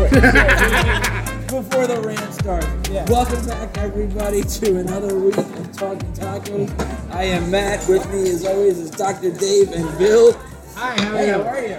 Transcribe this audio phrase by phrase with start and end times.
[0.00, 0.12] quick.
[1.50, 2.66] Before the rant starts.
[2.88, 3.04] Yeah.
[3.10, 6.70] Welcome back, everybody, to another week of Talking Tacos.
[7.10, 7.86] I am Matt.
[7.88, 9.30] With me, as always, is Dr.
[9.32, 10.32] Dave and Bill.
[10.76, 11.32] Hi, how are you?
[11.32, 11.76] How are you?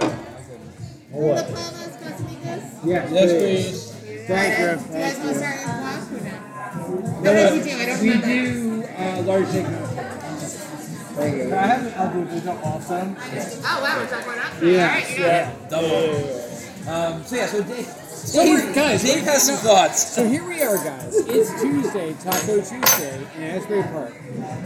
[1.10, 1.48] What?
[1.48, 2.84] The Palmas Cosmetics?
[2.84, 3.92] Yes, please.
[4.26, 4.66] Thank you.
[4.66, 4.98] Do you.
[4.98, 7.22] you guys want to start in block or not?
[7.22, 7.76] No, What does he do?
[7.76, 9.66] I don't we do uh, large steak
[11.12, 11.54] Thank you.
[11.54, 13.16] I have an elbow, those are awesome.
[13.18, 14.62] Oh, wow, we're talking about that?
[14.62, 14.86] Yeah.
[14.86, 15.70] All right, you got it.
[15.70, 16.52] Double.
[16.88, 18.01] Um, so, yeah, so Dave.
[18.24, 20.14] So we're- guys, Dave has some thoughts.
[20.14, 21.14] So here we are, guys.
[21.28, 24.14] It's Tuesday, Taco Tuesday in Asbury Park.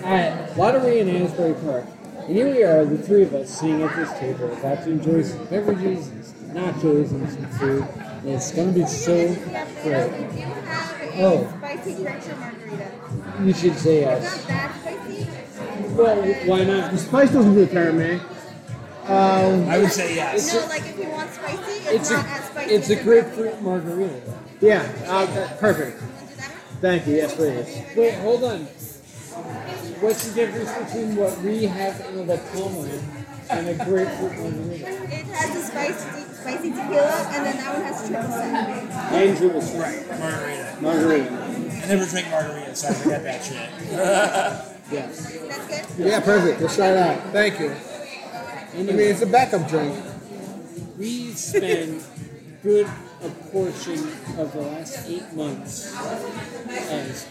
[0.04, 1.84] At Lottery in Asbury Park.
[2.26, 5.22] And here we are, the three of us, sitting at this table, about to enjoy
[5.22, 7.84] some beverages and some nachos and some food.
[8.24, 9.34] And it's going to be so great.
[9.82, 11.48] Do have a Oh.
[11.58, 12.84] spicy creature margarita?
[13.42, 14.22] You should say yes.
[14.22, 15.26] not that spicy.
[15.94, 16.16] Well,
[16.46, 16.92] why not?
[16.92, 18.20] The Spice doesn't deter me.
[19.08, 20.52] Um, I would say yes.
[20.52, 22.74] No, like if you want spicy, it's, It's a, as spicy.
[22.74, 24.20] it's a grapefruit margarita.
[24.60, 25.26] yeah, uh,
[25.58, 26.00] perfect.
[26.00, 26.06] margarita.
[26.06, 26.52] Want to do that?
[26.80, 27.14] Thank you.
[27.16, 27.96] Yes, please.
[27.96, 28.60] Wait, hold on.
[30.02, 32.88] What's the difference between what we have in a La Palma
[33.50, 34.88] and a grapefruit margarita?
[35.04, 39.12] It has a spicy, spicy tequila, and then that one has triple sec.
[39.12, 39.80] And triple sec.
[39.80, 40.76] Right, margarita.
[40.80, 41.30] Margarita.
[41.84, 44.72] I never drink margarita, so I forget that shit.
[44.88, 45.32] Yes.
[45.48, 46.06] That's good.
[46.06, 46.60] Yeah, perfect.
[46.60, 47.32] Let's try that.
[47.32, 47.70] Thank you.
[48.74, 49.94] I mean, it's a backup drink.
[50.98, 52.02] We spend
[52.62, 52.86] good
[53.22, 53.98] a portion
[54.38, 55.94] of the last eight months
[56.90, 57.26] as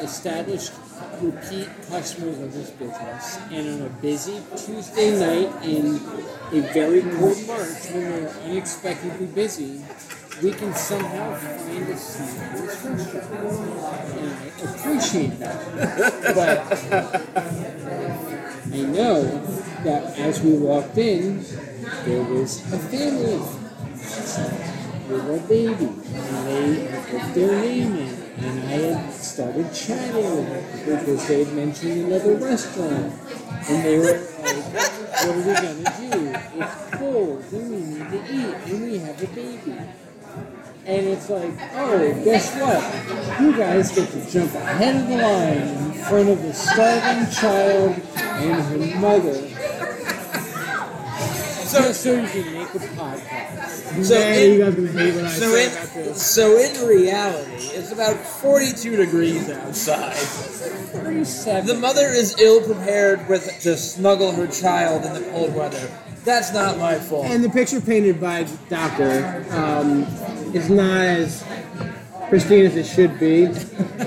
[0.00, 0.72] established
[1.20, 3.38] repeat customers of this business.
[3.50, 5.96] And on a busy Tuesday night in
[6.52, 9.82] a very cold March when we're unexpectedly busy,
[10.42, 13.30] we can somehow find a seat at this restaurant.
[14.18, 15.58] And I appreciate that.
[16.34, 16.58] But
[18.72, 19.20] I know
[19.84, 21.44] that as we walked in,
[22.04, 23.40] there was a family.
[25.10, 30.86] With a baby, and they put their name in, and I had started chatting with
[30.86, 33.12] them because they had mentioned another restaurant,
[33.68, 36.32] and they were like, "What are we gonna do?
[36.62, 39.99] It's cold, and we need to eat, and we have a baby."
[40.90, 43.40] And it's like, oh, guess what?
[43.40, 47.92] You guys get to jump ahead of the line in front of a starving child
[48.16, 49.34] and her mother.
[51.70, 54.04] So, so you can make a podcast.
[54.04, 56.22] So Man, in- you guys gonna hate what I So say in, about this.
[56.26, 60.14] so in reality, it's about 42 degrees outside.
[60.16, 61.66] 37.
[61.68, 65.88] The mother is ill prepared with to snuggle her child in the cold weather.
[66.24, 67.26] That's not my fault.
[67.26, 70.02] And the picture painted by the doctor um,
[70.54, 71.44] is not as
[72.28, 73.46] pristine as it should be.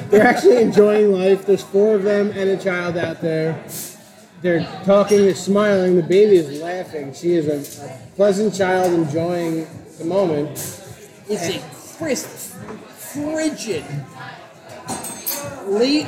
[0.10, 1.46] They're actually enjoying life.
[1.46, 3.64] There's four of them and a child out there.
[4.42, 5.96] They're talking, they're smiling.
[5.96, 7.14] The baby is laughing.
[7.14, 10.52] She is a, a pleasant child enjoying the moment.
[11.30, 12.58] It's a crisp,
[12.90, 13.86] frigid,
[15.66, 16.08] late,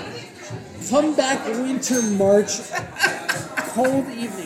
[0.90, 2.60] comeback winter March,
[3.74, 4.45] cold evening,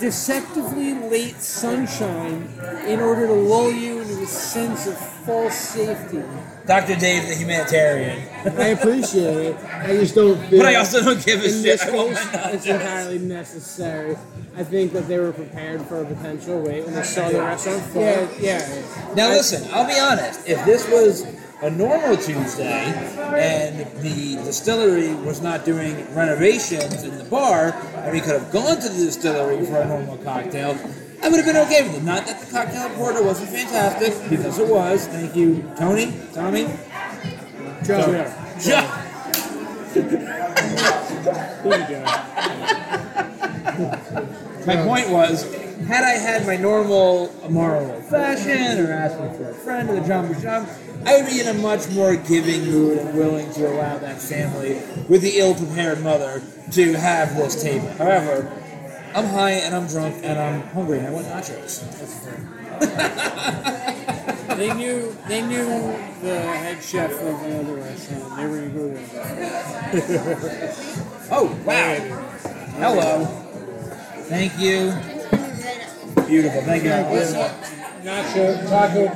[0.00, 2.48] deceptively late sunshine
[2.86, 6.22] in order to lull you into a sense of false safety.
[6.66, 6.96] Dr.
[6.96, 8.28] Dave, the humanitarian.
[8.58, 9.56] I appreciate it.
[9.64, 10.58] I just don't feel.
[10.58, 11.62] But I also don't give a in shit.
[11.62, 14.16] this case, it's entirely necessary.
[14.56, 17.82] I think that they were prepared for a potential wait when they saw the restaurant.
[17.94, 19.14] Yeah, yeah.
[19.14, 20.46] Now listen, I'll be honest.
[20.46, 21.24] If this was
[21.60, 22.84] a normal Tuesday
[23.34, 28.76] and the distillery was not doing renovations in the bar, and we could have gone
[28.80, 30.78] to the distillery for a normal cocktail,
[31.20, 32.04] I would have been okay with it.
[32.04, 35.08] Not that the cocktail porter wasn't fantastic, because it was.
[35.08, 36.68] Thank you, Tony, Tommy,
[37.84, 38.32] Joe.
[38.60, 38.86] Joe.
[44.64, 45.52] My point was,
[45.86, 50.00] had I had my normal Amaro old fashioned or asking for a friend or the
[50.02, 50.68] Jamba Jump,
[51.06, 54.80] I would be in a much more giving mood and willing to allow that family
[55.08, 56.42] with the ill prepared mother
[56.72, 57.88] to have this table.
[57.90, 58.50] However,
[59.14, 61.84] I'm high and I'm drunk and I'm hungry and I want nachos.
[64.56, 65.66] They knew they knew
[66.20, 68.36] the head chef of another restaurant.
[68.36, 70.74] They were gonna go there.
[71.30, 71.94] Oh, wow.
[72.78, 73.26] Hello.
[74.24, 74.92] Thank you.
[76.26, 76.62] Beautiful.
[76.62, 76.90] Thank you.
[78.02, 79.08] Nacho taco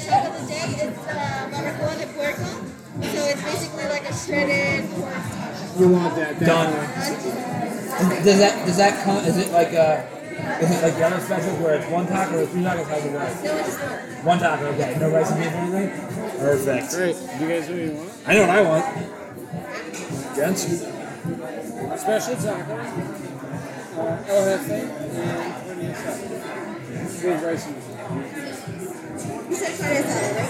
[0.00, 0.10] the.
[0.10, 2.48] Taco of the day is uh, barbacoa de puerco.
[3.02, 5.14] So it's basically like a shredded pork.
[5.78, 6.40] You want that?
[6.40, 6.72] Done.
[6.72, 8.24] definitely.
[8.24, 9.18] Does that does that come?
[9.24, 10.02] Is it like uh
[10.60, 12.86] is it like the other specials where it's one taco or two tacos?
[12.86, 13.44] How's it work?
[13.44, 14.24] No, it's not.
[14.24, 14.96] One taco, okay.
[14.98, 15.90] No rice and beef or anything?
[16.38, 16.90] Perfect.
[16.94, 17.16] Great.
[17.40, 18.12] You guys know what you want?
[18.26, 18.84] I know what I want.
[20.36, 20.62] Gents.
[22.00, 22.74] Special taco,
[23.98, 24.90] uh, El Jefe, and
[25.66, 26.36] carne asada.
[27.24, 28.57] With rice and beef.
[29.48, 30.44] You said?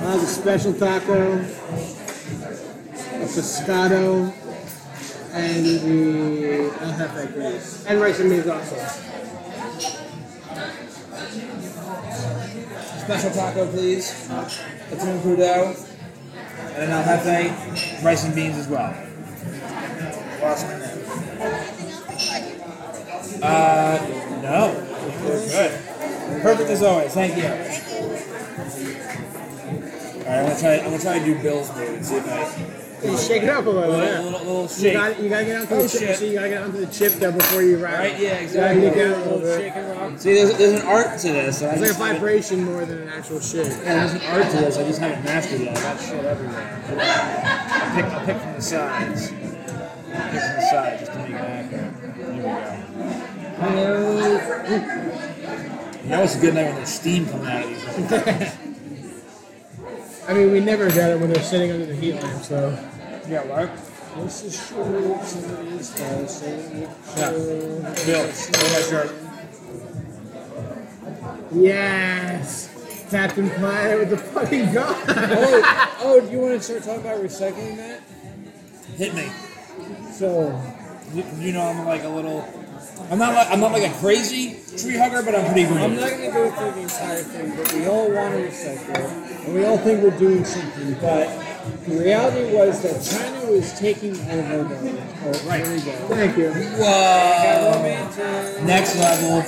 [0.00, 1.44] I'll have a special taco, a
[3.28, 4.32] pescado,
[5.32, 7.84] and the I'll have grease.
[7.86, 8.76] And rice and beans also.
[13.04, 14.30] Special taco, please.
[14.30, 15.90] A tuna crudo.
[16.74, 18.94] And an al jefe, rice and beans as well.
[20.40, 21.04] Lost my name.
[23.42, 23.98] Uh,
[24.42, 24.72] no.
[25.22, 25.83] We're good.
[26.44, 27.12] Perfect as always.
[27.14, 27.44] Thank you.
[27.44, 27.50] All
[30.30, 30.74] right, I'm gonna try.
[30.78, 32.70] I'm gonna try to do Bill's move and see if I.
[33.04, 33.90] You shake it up a A little.
[33.90, 34.20] little, yeah.
[34.20, 34.92] little, little You shake.
[34.94, 36.00] got you gotta get onto Oh, the chip.
[36.00, 36.16] shit.
[36.18, 37.98] So you gotta get onto the chip though before you ride.
[37.98, 38.18] Right?
[38.18, 38.80] Yeah, You gotta exactly.
[38.82, 39.58] get down a little bit.
[39.60, 40.18] Shake and rock.
[40.18, 41.28] See, there's, there's an art to this.
[41.28, 43.66] and It's like a just haven't- vibration more than an actual shake.
[43.66, 44.76] Yeah, there's an art to this.
[44.78, 45.68] I just haven't mastered it.
[45.68, 46.82] I got shit everywhere.
[46.86, 49.32] I pick, I pick from the sides.
[49.32, 49.34] I
[50.30, 51.92] pick from the sides just to make it accurate.
[52.16, 52.48] There we go.
[53.60, 55.13] Hello.
[56.04, 58.58] You know it's a good night when the steam coming out of these.
[60.28, 62.76] I mean, we never get it when they're sitting under the heat lamp, so.
[63.26, 63.70] yeah, right?
[64.18, 66.42] This is short, somebody's house.
[66.42, 67.30] Yeah.
[68.06, 69.10] Bill, hold my shirt.
[71.52, 72.70] Yes!
[73.10, 74.94] Captain Planet with the fucking gun!
[75.08, 78.02] Oh, oh, do you want to start talking about recycling that?
[78.96, 79.30] Hit me.
[80.12, 80.60] So,
[81.12, 82.40] You, you know I'm like a little.
[83.10, 85.78] I'm not like I'm not like a crazy tree hugger, but I'm pretty green.
[85.78, 89.44] I'm not going to go through the entire thing, but we all want to recycle,
[89.44, 91.28] and we all think we're doing something, but
[91.86, 95.02] the reality was that China was taking over the.
[95.24, 95.64] Oh, Right.
[95.64, 95.92] Here we go.
[96.08, 96.52] Thank you.
[96.52, 98.64] Whoa.
[98.64, 99.42] Next level.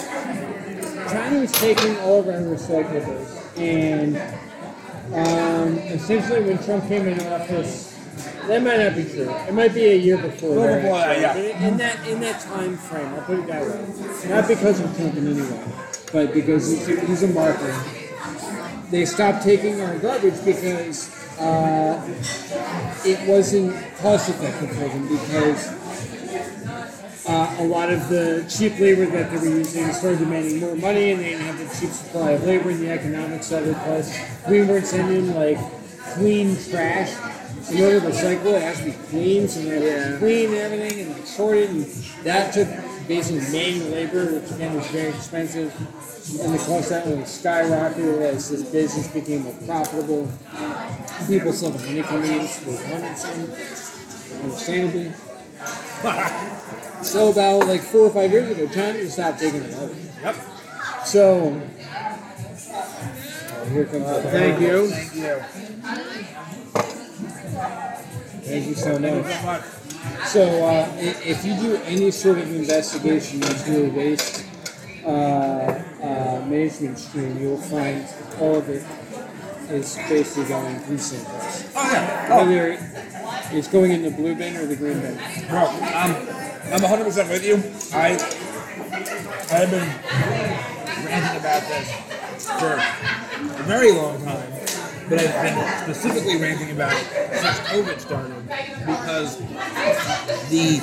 [1.10, 4.16] China was taking all of our recyclables, and
[5.14, 7.95] um, essentially when Trump came into office,
[8.48, 9.30] that might not be true.
[9.30, 10.54] It might be a year before.
[10.54, 11.34] Before yeah.
[11.34, 14.28] But in that in that time frame, I'll put it that way.
[14.28, 15.64] Not because of Trump anyway,
[16.12, 17.74] but because he's a, he's a marker.
[18.90, 22.00] They stopped taking our garbage because uh,
[23.04, 25.76] it wasn't cost effective for them because
[27.28, 31.10] uh, a lot of the cheap labor that they were using started demanding more money,
[31.10, 33.76] and they didn't have the cheap supply of labor and the economics of it.
[33.84, 34.16] Plus,
[34.48, 35.58] we weren't sending like
[36.14, 37.12] clean trash.
[37.70, 41.00] In order to recycle, it has to be clean, so they had to clean everything
[41.00, 41.84] and like sorted, and
[42.22, 42.68] that took
[43.08, 45.74] basically manual labor, which again was very expensive.
[46.42, 50.28] And the cost that was skyrocketed as this business became more profitable.
[51.28, 55.12] People saw the money coming in, so they wanted some, understandably.
[57.02, 59.94] So about like four or five years ago, China stopped taking it over.
[60.22, 60.36] Yep.
[61.04, 61.62] So
[63.52, 64.88] oh, here comes the Thank you.
[64.88, 66.45] Thank you.
[67.56, 69.64] Thank you so much.
[70.26, 74.44] So uh, if you do any sort of investigation into a waste
[75.04, 78.06] uh, uh, management stream, you will find
[78.40, 78.84] all of it
[79.70, 81.72] is basically going through Centos.
[81.74, 82.28] Oh yeah.
[82.30, 82.78] Oh, Whether
[83.52, 85.16] it's going in the blue bin or the green bin.
[85.48, 86.14] bro, I'm
[86.72, 87.56] I'm 100 percent with you.
[87.92, 88.12] I
[89.50, 89.88] I've been
[91.06, 94.52] ranting about this for a very long time,
[95.08, 97.06] but I've been specifically ranting about it
[97.38, 98.42] since COVID started
[98.86, 99.38] because
[100.50, 100.80] the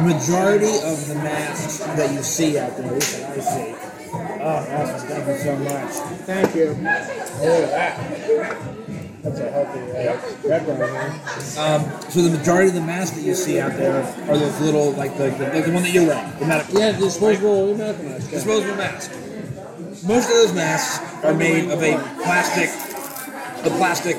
[0.00, 3.74] majority of the masks that you see out there, at least that I see.
[4.14, 5.08] Oh, awesome!
[5.08, 5.92] Thank you so much.
[6.26, 6.68] Thank you.
[6.70, 8.82] Look at that.
[9.22, 11.20] That's a healthy uh, background.
[11.56, 14.90] Um, so the majority of the masks that you see out there are those little,
[14.92, 16.80] like the, the, like the one that you're wearing, the medical.
[16.80, 18.24] Yeah, disposable medical mask.
[18.24, 18.30] yeah.
[18.32, 19.12] disposable mask.
[20.04, 21.92] Most of those masks are made of a
[22.24, 22.68] plastic,
[23.64, 24.16] a plastic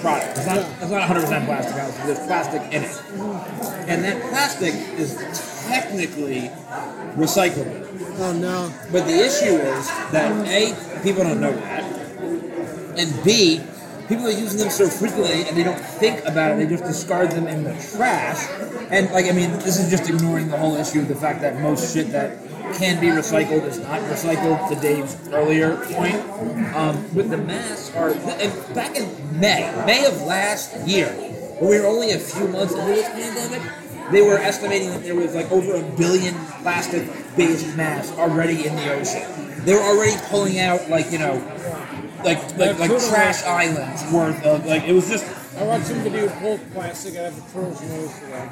[0.00, 0.38] product.
[0.38, 2.06] It's not, it's not 100% plastic, obviously.
[2.06, 3.02] There's plastic in it,
[3.88, 5.16] and that plastic is
[5.66, 6.50] technically
[7.16, 7.88] recyclable.
[8.18, 8.72] Oh no.
[8.90, 11.84] But the issue is that a people don't know that,
[12.98, 13.60] and b
[14.08, 16.56] people are using them so frequently and they don't think about it.
[16.58, 18.48] They just discard them in the trash.
[18.90, 21.60] And like I mean, this is just ignoring the whole issue of the fact that
[21.60, 22.38] most shit that
[22.74, 24.68] can be recycled is not recycled.
[24.68, 26.16] To Dave's earlier point,
[26.74, 28.10] um, but the masks are.
[28.10, 31.08] And back in May, May of last year,
[31.58, 33.62] when we were only a few months into this pandemic,
[34.10, 38.92] they were estimating that there was like over a billion plastic-based masks already in the
[38.92, 39.22] ocean.
[39.64, 41.38] They were already pulling out like you know,
[42.24, 45.24] like like like trash islands worth of like it was just
[45.56, 48.48] I watched some video of Hulk plastic out of the turtle's nose today.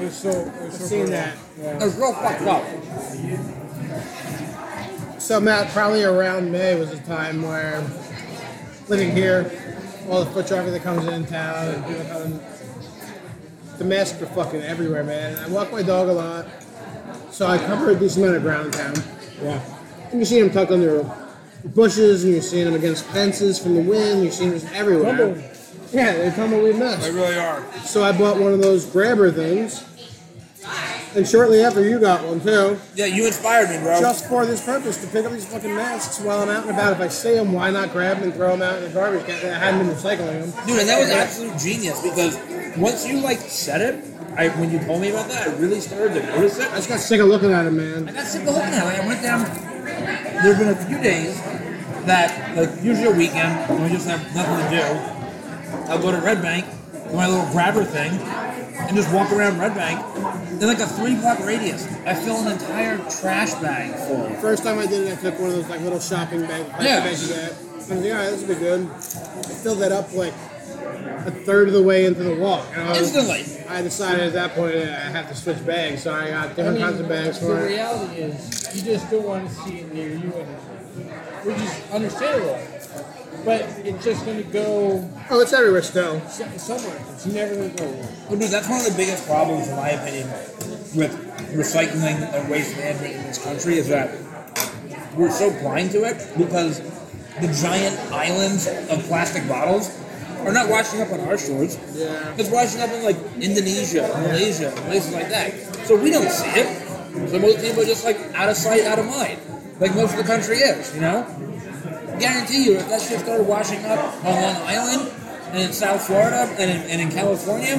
[0.00, 0.30] It was so.
[0.30, 1.10] It was so I've seen cool.
[1.10, 1.36] that.
[1.58, 2.64] it was real fucked up.
[5.20, 7.84] So Matt, probably around May was a time where
[8.86, 9.50] living here,
[10.08, 12.40] all the foot traffic that comes in town, and people coming,
[13.78, 15.36] the masks are fucking everywhere, man.
[15.36, 16.46] And I walk my dog a lot,
[17.32, 18.94] so I cover a decent amount of ground in town.
[19.42, 19.60] Yeah.
[20.12, 21.04] And you see them tucked under
[21.74, 24.22] bushes, and you're seeing them against fences from the wind.
[24.22, 25.16] You're seeing them just everywhere.
[25.16, 25.50] Tumbleweed.
[25.92, 27.64] Yeah, they're tumbleweed They really are.
[27.84, 29.84] So I bought one of those grabber things,
[31.14, 34.00] and shortly after you got one too, Yeah, you inspired me, bro.
[34.00, 36.92] just for this purpose to pick up these fucking masks while I'm out and about.
[36.92, 39.24] If I see them, why not grab them and throw them out in the garbage
[39.26, 39.36] can?
[39.46, 40.66] I hadn't been recycling them.
[40.66, 42.36] Dude, and that was absolute genius because
[42.76, 44.04] once you like said it,
[44.36, 46.70] I when you told me about that, I really started to notice it.
[46.70, 48.08] I just got sick of looking at them, man.
[48.08, 48.84] I got sick of looking at it.
[48.84, 49.65] Like, I went down.
[50.42, 51.40] There've been a few days
[52.06, 56.18] that, like, usually a weekend when we just have nothing to do, I'll go to
[56.18, 56.66] Red Bank,
[57.10, 60.04] do my little grabber thing, and just walk around Red Bank.
[60.60, 64.28] In like a three block radius, I fill an entire trash bag full.
[64.40, 66.68] First time I did it, I took one of those like little shopping bags.
[66.80, 67.02] Yeah.
[67.04, 67.52] get.
[67.52, 68.88] I was like, all right, this will be good.
[68.88, 70.34] I filled that up like
[71.26, 72.66] a third of the way into the walk.
[72.72, 73.66] And I, was, Instantly.
[73.68, 76.78] I decided at that point uh, I have to switch bags, so I got different
[76.78, 77.60] kinds of bags the for it.
[77.62, 80.44] The reality is, you just don't want to see it near you anymore,
[81.44, 82.58] which is understandable.
[83.44, 86.20] But it's just going to go Oh, it's everywhere still.
[86.28, 86.96] somewhere.
[87.12, 88.08] It's never going to go away.
[88.28, 90.28] Well, dude, that's one of the biggest problems, in my opinion,
[90.96, 91.12] with
[91.52, 94.16] recycling and waste management in this country is that
[95.14, 96.80] we're so blind to it because
[97.40, 99.90] the giant islands of plastic bottles
[100.44, 101.78] are not washing up on our shores.
[101.94, 102.34] Yeah.
[102.36, 105.52] It's washing up in like Indonesia, Malaysia, places like that.
[105.86, 106.68] So we don't see it.
[107.28, 109.38] So most people are just like out of sight, out of mind,
[109.80, 110.94] like most of the country is.
[110.94, 111.24] You know,
[112.20, 115.12] guarantee you, if that shit started washing up on Long Island
[115.52, 117.78] and in South Florida and in, and in California,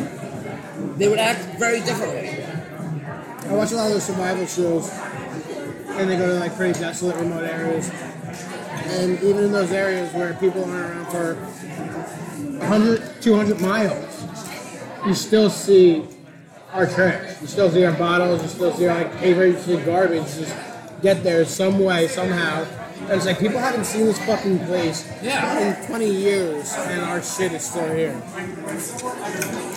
[0.97, 2.43] they would act very differently.
[3.47, 4.89] I watch a lot of those survival shows,
[5.95, 7.89] and they go to like pretty desolate, remote areas.
[8.87, 11.37] And even in those areas where people aren't around for
[12.69, 14.25] 100, 200 miles,
[15.05, 16.05] you still see
[16.73, 17.39] our trash.
[17.41, 18.41] You still see our bottles.
[18.43, 19.45] You still see our like paper.
[19.45, 20.23] You see garbage.
[20.35, 20.55] Just
[21.01, 22.65] get there some way, somehow.
[23.01, 25.79] And it's like people haven't seen this fucking place Yeah.
[25.79, 28.19] in 20 years, and our shit is still here.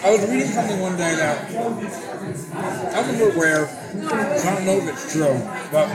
[0.02, 3.66] I was reading something one day that I don't remember where.
[3.68, 5.38] I don't know if it's true,
[5.70, 5.86] but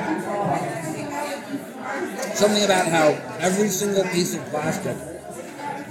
[2.35, 3.07] something about how
[3.39, 4.95] every single piece of plastic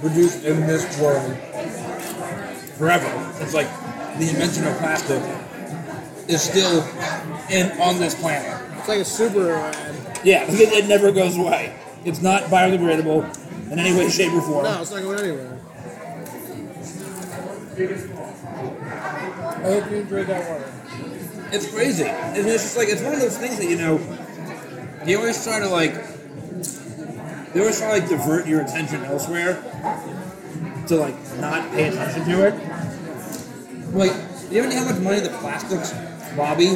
[0.01, 1.37] produced in this world
[2.77, 3.33] forever.
[3.41, 3.67] It's like
[4.17, 5.21] the invention of plastic
[6.27, 6.81] is still
[7.49, 8.61] in on this planet.
[8.79, 10.21] It's like a Subaru uh, ad.
[10.23, 11.75] Yeah, it, it never goes away.
[12.03, 14.63] It's not biodegradable in any way, shape, or form.
[14.63, 15.59] No, it's not going anywhere.
[18.17, 18.77] Oh,
[19.57, 20.71] I hope you enjoyed that water.
[21.51, 22.03] It's crazy.
[22.05, 23.99] And it's just like it's one of those things that you know
[25.05, 25.93] you always try to like
[27.55, 29.53] you always try to like divert your attention elsewhere
[30.87, 33.95] to like not pay attention to it.
[33.95, 34.11] Like
[34.49, 35.93] do you ever know how much money the plastics
[36.37, 36.75] lobby?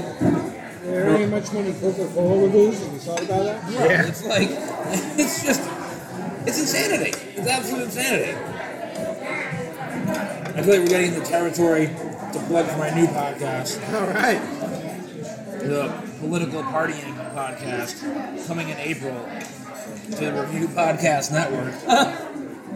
[0.84, 2.80] There ain't much money Coca-Cola would lose.
[2.82, 3.72] Have you thought about that?
[3.72, 4.08] Yeah.
[4.08, 4.48] It's like
[5.20, 5.70] it's just
[6.48, 7.12] it's insanity.
[7.36, 8.38] It's absolute insanity.
[10.58, 13.78] I feel like we're getting in the territory to plug for my new podcast.
[13.94, 14.42] All right.
[15.60, 19.59] the political partying podcast coming in April to
[20.10, 21.74] the Review Podcast Network.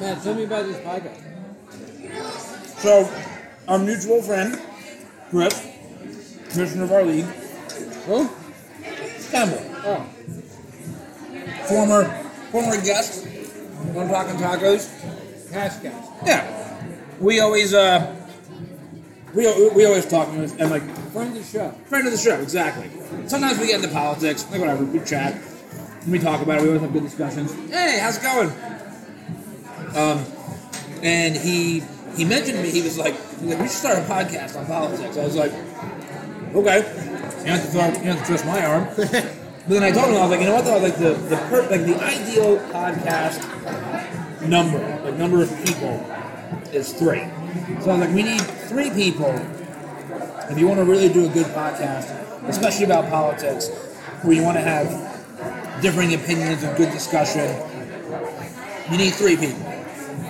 [0.00, 1.24] Matt, tell me about this podcast.
[2.80, 3.10] So,
[3.66, 4.60] our mutual friend,
[5.30, 5.54] Griff,
[6.50, 7.26] commissioner of our league,
[8.10, 8.34] Oh,
[9.30, 10.02] Campbell, oh,
[11.68, 12.04] former
[12.50, 13.26] former guest
[13.94, 15.50] on Talking Tacos.
[15.52, 15.92] past guys.
[16.24, 16.46] Yeah,
[17.20, 18.14] we always uh,
[19.34, 19.42] we,
[19.72, 21.70] we always talk and and, like Friend of the show.
[21.86, 22.88] friend of the show, exactly.
[23.26, 25.34] Sometimes we get into politics, like whatever, we chat,
[26.08, 26.62] and we talk about it.
[26.62, 27.52] We always have good discussions.
[27.70, 28.48] Hey, how's it going?
[29.94, 30.24] Um,
[31.02, 31.82] and he
[32.16, 32.70] he mentioned to me.
[32.70, 35.18] He was like, he was like, we should start a podcast on politics.
[35.18, 35.52] I was like,
[36.54, 36.78] okay.
[37.44, 38.88] You have to throw, you have to twist my arm.
[38.96, 40.64] but then I told him I was like, you know what?
[40.64, 45.92] Though, like the the per, like the ideal podcast number, like number of people,
[46.72, 47.28] is three.
[47.82, 49.34] So I was like, we need three people
[50.48, 53.68] if you want to really do a good podcast, especially about politics,
[54.22, 55.07] where you want to have
[55.80, 57.54] differing opinions and good discussion,
[58.90, 59.62] you need three people.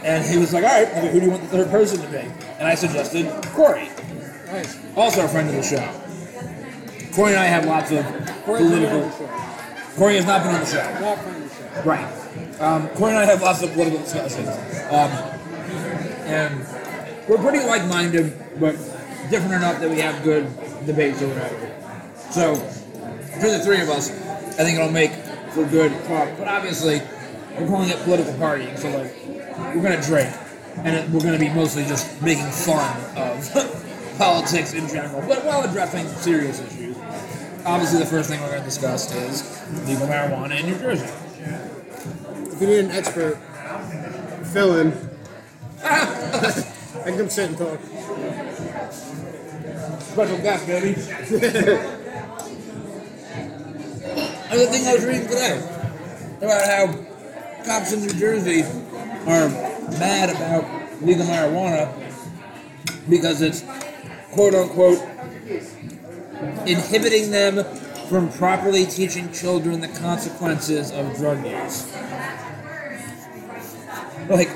[0.05, 2.19] And he was like, all right, who do you want the third person to be?
[2.59, 3.89] And I suggested Corey,
[4.47, 4.79] Nice.
[4.97, 7.15] also a friend of the show.
[7.15, 8.05] Corey and I have lots of
[8.45, 9.11] Corey's on political.
[9.97, 11.01] Corey has not been on the show.
[11.01, 11.83] Not of the show.
[11.89, 12.61] Right.
[12.61, 14.49] Um, Corey and I have lots of political discussions.
[14.91, 15.11] Um,
[16.29, 18.77] and we're pretty like minded, but
[19.31, 20.47] different enough that we have good
[20.87, 21.75] debates or whatever.
[22.31, 25.13] So, for the three of us, I think it'll make
[25.53, 26.29] for good talk.
[26.39, 27.01] But obviously,
[27.59, 30.35] we're calling it political partying, so like, we're gonna drink,
[30.77, 33.85] and it, we're gonna be mostly just making fun of
[34.19, 36.97] politics in general, but while addressing serious issues.
[37.65, 39.43] obviously the first thing we're going to discuss is
[39.87, 41.07] legal marijuana in New Jersey.
[42.53, 43.37] If you need an expert,
[44.53, 44.93] fill in.
[45.85, 46.63] I
[47.05, 47.81] can come sit and talk.
[50.01, 51.95] Special guest, baby.
[54.59, 55.57] Another thing I was reading today
[56.39, 58.63] about how cops in New Jersey
[59.25, 59.49] are
[60.01, 61.95] mad about legal marijuana
[63.09, 63.63] because it's
[64.33, 64.99] quote unquote
[66.67, 67.63] inhibiting them
[68.09, 71.95] from properly teaching children the consequences of drug use.
[74.29, 74.51] Like,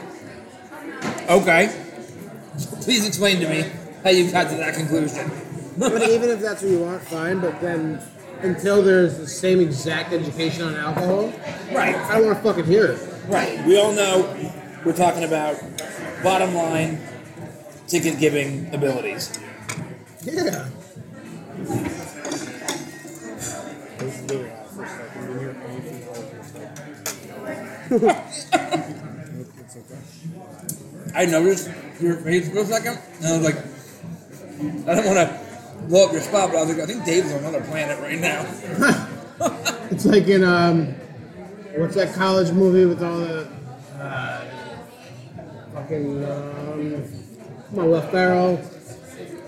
[1.31, 1.69] okay.
[2.81, 3.71] Please explain to me
[4.03, 5.31] how you got to that conclusion.
[5.79, 7.39] But even if that's what you want, fine.
[7.39, 8.03] But then,
[8.43, 11.33] until there's the same exact education on alcohol,
[11.73, 11.95] Right.
[11.95, 13.01] I don't want to fucking hear it.
[13.29, 13.65] Right.
[13.67, 14.37] We all know
[14.85, 15.57] we're talking about
[16.23, 17.01] bottom line
[17.87, 19.39] ticket giving abilities.
[20.25, 20.69] Yeah.
[31.15, 31.71] I noticed
[32.01, 33.59] your face for a second, and I was like,
[34.89, 35.41] I don't want to
[35.85, 39.09] up your spot, but I was like, I think Dave's on another planet right now.
[39.91, 40.95] It's like in um,
[41.77, 43.47] what's that college movie with all the
[44.01, 44.45] uh,
[45.75, 47.05] fucking um,
[47.79, 48.59] on, left barrel.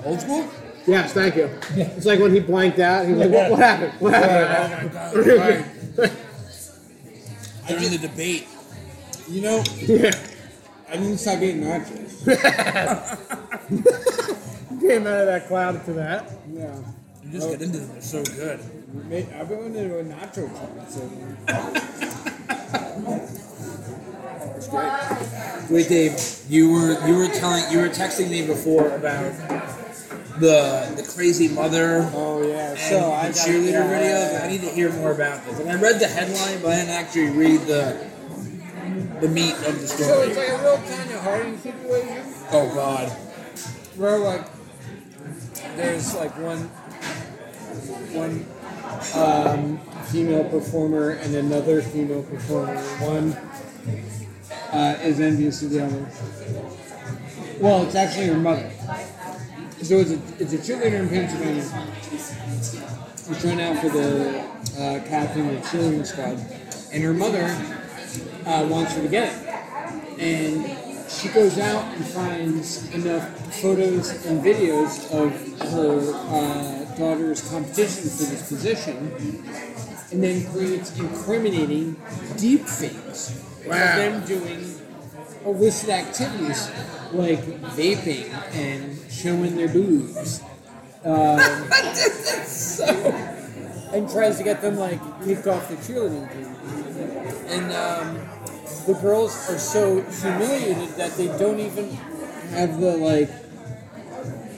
[0.05, 0.47] Old school?
[0.87, 1.49] Yes, thank you.
[1.77, 3.07] It's like when he blanked out.
[3.07, 3.93] He was like, "What, what happened?
[4.01, 5.17] What happened?" Oh my god,
[5.97, 6.13] right.
[7.69, 8.47] During the debate.
[9.27, 10.13] You know, yeah.
[10.91, 12.11] I didn't stop eating nachos.
[14.87, 16.31] Came out of that cloud to that.
[16.53, 16.77] Yeah.
[17.25, 18.61] You just get into them, they're so good.
[19.09, 20.89] May- I've been into a nacho club.
[20.91, 21.01] So
[24.57, 25.71] it's great.
[25.71, 29.33] Wait, Dave, you were you were telling you were texting me before about
[30.41, 32.71] the the crazy mother Oh yeah.
[32.71, 34.33] and So I got- cheerleader yeah, videos.
[34.35, 35.59] yeah, I need to hear more about this.
[35.61, 38.07] And I read the headline, but I didn't actually read the
[39.21, 40.09] the meat of the story.
[40.09, 42.23] So it's like a real kind of Harding situation.
[42.53, 43.09] Oh God.
[43.97, 44.45] where like
[45.77, 46.69] there's like one
[48.15, 48.47] one
[49.15, 52.77] um, female performer and another female performer.
[53.01, 53.33] One
[54.73, 56.07] uh, is envious of the other.
[57.61, 58.71] Well, it's actually her mother.
[59.83, 61.63] So it's a, it's a cheerleader in Pennsylvania.
[63.27, 64.41] She's trying out for the
[64.79, 66.39] uh, of the cheerleading squad,
[66.93, 67.45] and her mother
[68.47, 70.21] uh, wants her to get it.
[70.21, 75.33] And she goes out and finds enough photos and videos of
[75.73, 78.97] her uh, daughter's competition for this position,
[80.13, 81.97] and then creates incriminating
[82.37, 84.75] deep fakes of them doing
[85.45, 86.71] illicit activities
[87.13, 87.41] like
[87.77, 90.43] vaping and showing their boobs.
[91.05, 91.39] Um,
[93.95, 96.47] and tries to get them like kicked off the cheerleading team.
[97.49, 98.17] And um,
[98.87, 101.91] the girls are so humiliated that they don't even
[102.51, 103.31] have the like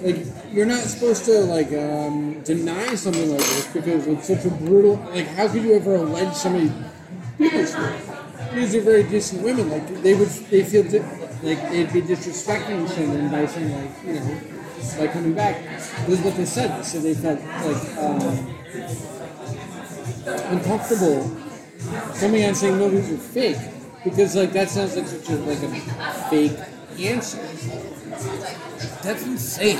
[0.03, 4.51] like you're not supposed to like um, deny something like this because it's such a
[4.51, 6.73] brutal like how could you ever allege somebody
[7.39, 10.99] these are very decent women like they would they feel di-
[11.43, 14.41] like they'd be disrespecting someone by saying like you know
[14.99, 15.63] by coming back.
[16.07, 16.83] This is what they said.
[16.83, 18.55] So they felt like um,
[20.49, 21.31] uncomfortable
[22.19, 23.57] coming out and saying no these are fake
[24.05, 25.69] because like that sounds like such a like a
[26.31, 26.59] fake
[26.99, 27.39] answer
[29.03, 29.79] That's insane.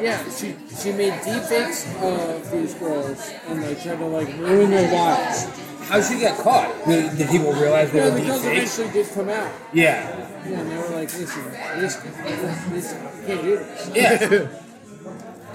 [0.00, 4.70] yeah, she she made deep fakes of these girls and like tried to like ruin
[4.70, 5.48] their lives.
[5.88, 6.72] How'd she get caught?
[6.86, 9.52] Did, did people realize they Yeah, were the deep girls eventually did come out.
[9.72, 10.28] Yeah.
[10.48, 11.44] Yeah, and they were like, listen,
[11.80, 13.90] this, this, this you can't do this.
[13.94, 14.48] Yeah.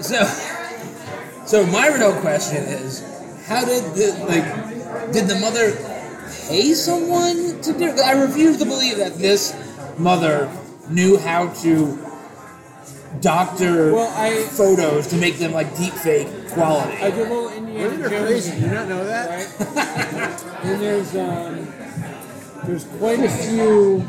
[0.00, 0.24] so,
[1.46, 3.00] so my real question is,
[3.46, 5.72] how did the like, did the mother
[6.48, 7.90] pay someone to do?
[8.00, 9.54] I refuse to believe that this
[9.98, 10.48] mother
[10.88, 11.96] knew how to
[13.20, 16.96] doctor Well, I- photos to make them like deep fake quality.
[16.98, 18.60] I did a little Indiana Women are Jones, crazy.
[18.60, 19.28] You not know that?
[19.30, 20.64] right?
[20.64, 21.72] and there's um,
[22.66, 24.00] there's quite a few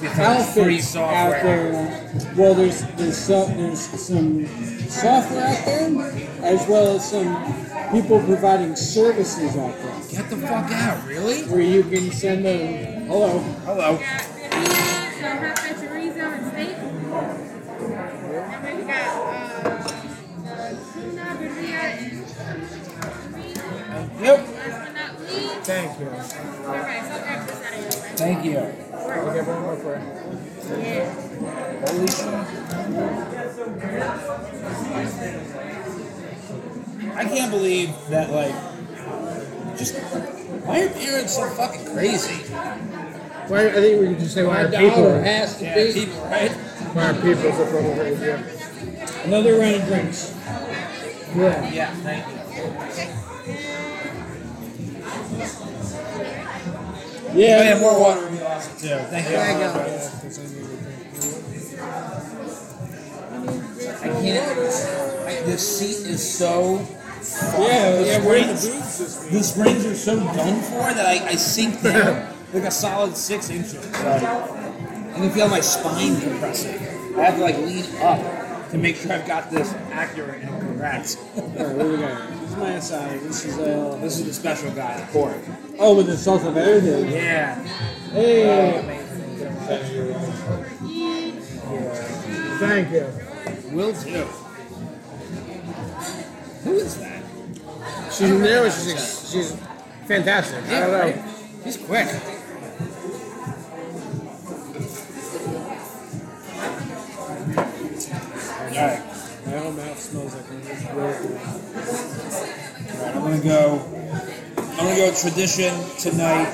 [0.00, 2.12] free outfits out there.
[2.36, 4.46] Well, there's there's some, there's some
[4.88, 10.00] software out there, as well as some people providing services out there.
[10.10, 11.06] Get the fuck out!
[11.06, 11.42] Really?
[11.44, 13.38] where you can send them hello.
[13.64, 13.98] Hello.
[24.20, 24.42] Of your way.
[28.16, 28.56] Thank you.
[28.58, 29.94] Okay, one more for
[30.78, 31.10] Yeah.
[31.86, 32.34] Holy shit.
[37.16, 38.54] I can't believe that like
[39.78, 39.94] just
[40.64, 42.34] why are parents so fucking crazy?
[43.48, 45.92] Why, I think we can just say why our people dollar has to Yeah, be.
[45.92, 46.50] people, right?
[46.52, 48.26] why our people are so fucking crazy.
[48.26, 48.42] yeah.
[49.24, 50.34] Another round of drinks.
[51.34, 51.70] Yeah.
[51.70, 53.79] Yeah, thank you.
[57.32, 57.58] Yeah.
[57.60, 58.88] Oh, yeah, more water would be awesome too.
[58.88, 59.32] Thank you.
[59.32, 59.70] There you go.
[64.02, 64.58] I can't.
[65.26, 66.86] I, this seat is so.
[67.58, 69.32] Yeah, the yeah, we're in the springs, booths this week.
[69.32, 73.50] the springs are so done for that I, I sink down like a solid six
[73.50, 73.74] inches.
[73.92, 76.78] Like, I can feel my spine compressing.
[77.18, 81.18] I have to like lean up to make sure I've got this accurate and correct.
[81.36, 82.39] Alright, what do we got?
[82.50, 83.20] This is my aside.
[83.20, 85.38] This is uh This is the special guy, the pork.
[85.78, 87.12] oh with the salt of everything.
[87.12, 87.54] Yeah.
[88.10, 89.06] Hey.
[92.58, 93.06] Thank you.
[93.70, 94.24] Will too.
[96.64, 97.22] Who is that?
[98.10, 99.56] She's new and she's, she's
[100.06, 100.64] fantastic.
[100.64, 101.22] I don't know.
[101.62, 102.08] He's quick.
[108.72, 109.19] Alright.
[109.46, 110.44] My whole mouth smells like.
[110.64, 111.40] It's really good.
[113.00, 113.82] Alright, I'm gonna go.
[114.56, 116.48] I'm gonna go tradition tonight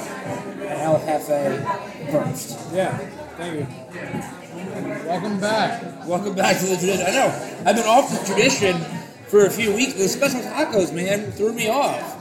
[0.61, 2.59] and El Jefe first.
[2.72, 2.96] Yeah.
[3.37, 3.66] Thank you.
[5.07, 6.07] Welcome back.
[6.07, 7.07] Welcome back to the tradition.
[7.07, 7.62] I know.
[7.66, 8.79] I've been off the tradition
[9.27, 9.94] for a few weeks.
[9.94, 12.15] The special tacos, man, threw me off.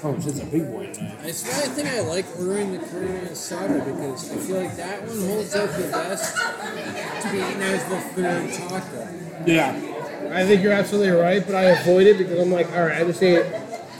[0.00, 1.18] Oh, it's a big boy tonight.
[1.22, 5.02] That's why I think I like ordering the carne asada because I feel like that
[5.02, 6.36] one holds up the best
[7.22, 9.08] to be eaten as the third taco.
[9.44, 9.72] Yeah.
[10.32, 13.04] I think you're absolutely right, but I avoid it because I'm like, all right, I
[13.04, 13.44] just ate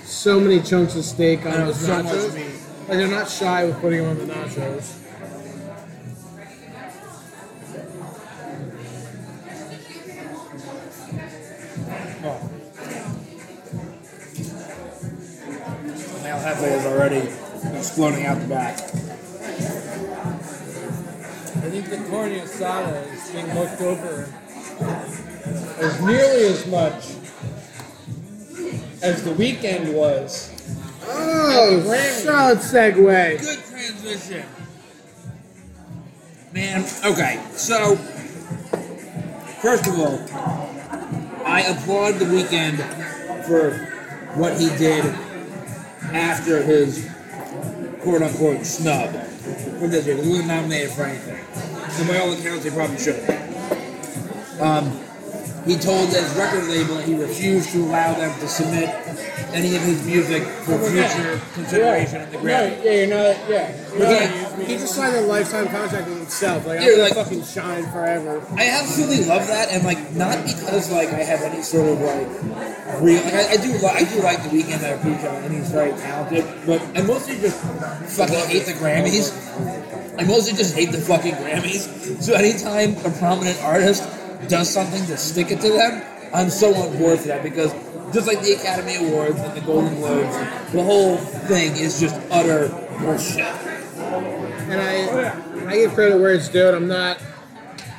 [0.05, 2.35] so many chunks of steak on those so much nachos.
[2.89, 4.98] Like they're not shy with putting them on the nachos.
[17.99, 18.79] Exploding out the back.
[18.79, 18.87] I
[21.69, 24.33] think the carne asada is being looked over
[25.81, 27.17] as nearly as much
[29.03, 30.53] as the Weeknd was.
[31.09, 31.83] Oh,
[32.13, 33.41] solid segue.
[33.41, 34.47] Good transition.
[36.53, 37.97] Man, okay, so
[39.61, 40.21] first of all,
[41.45, 42.79] I applaud the Weeknd
[43.45, 43.73] for
[44.41, 45.05] what he did
[46.13, 47.09] after his
[48.09, 49.11] quote unquote snub
[49.79, 50.17] for this year.
[50.17, 51.45] He wasn't nominated for anything.
[51.99, 54.61] And by all accounts, he probably should have.
[54.63, 54.99] Um,
[55.69, 58.89] he told his record label that he refused to allow them to submit
[59.53, 62.85] any of his music for future consideration in the Grammy.
[62.85, 63.37] yeah, you're not.
[63.49, 64.43] Yeah, you're not Yeah.
[64.49, 64.65] use me.
[64.65, 66.67] He just signed a lifetime contract with himself.
[66.67, 68.43] Like, I'm like- fucking shine forever.
[68.57, 72.29] I absolutely love that, and like not because like I have any sort of like
[73.03, 73.23] real.
[73.23, 74.83] Like I, I do, I do like the Weeknd.
[74.85, 76.45] I appreciate him, and he's very talented.
[76.67, 77.59] But I mostly just
[78.17, 79.33] fucking hate the Grammys.
[80.19, 82.23] I mostly just hate the fucking Grammys.
[82.23, 84.03] So anytime a prominent artist
[84.47, 87.73] does something to stick it to them, I'm so on board for that because
[88.13, 90.37] just like the Academy Awards and the Golden Globes,
[90.73, 92.69] the whole thing is just utter
[93.01, 93.45] bullshit.
[94.69, 96.69] And I, I give credit where it's due.
[96.69, 97.23] I'm not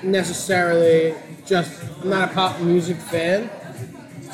[0.04, 3.50] necessarily just, I'm not a pop music fan,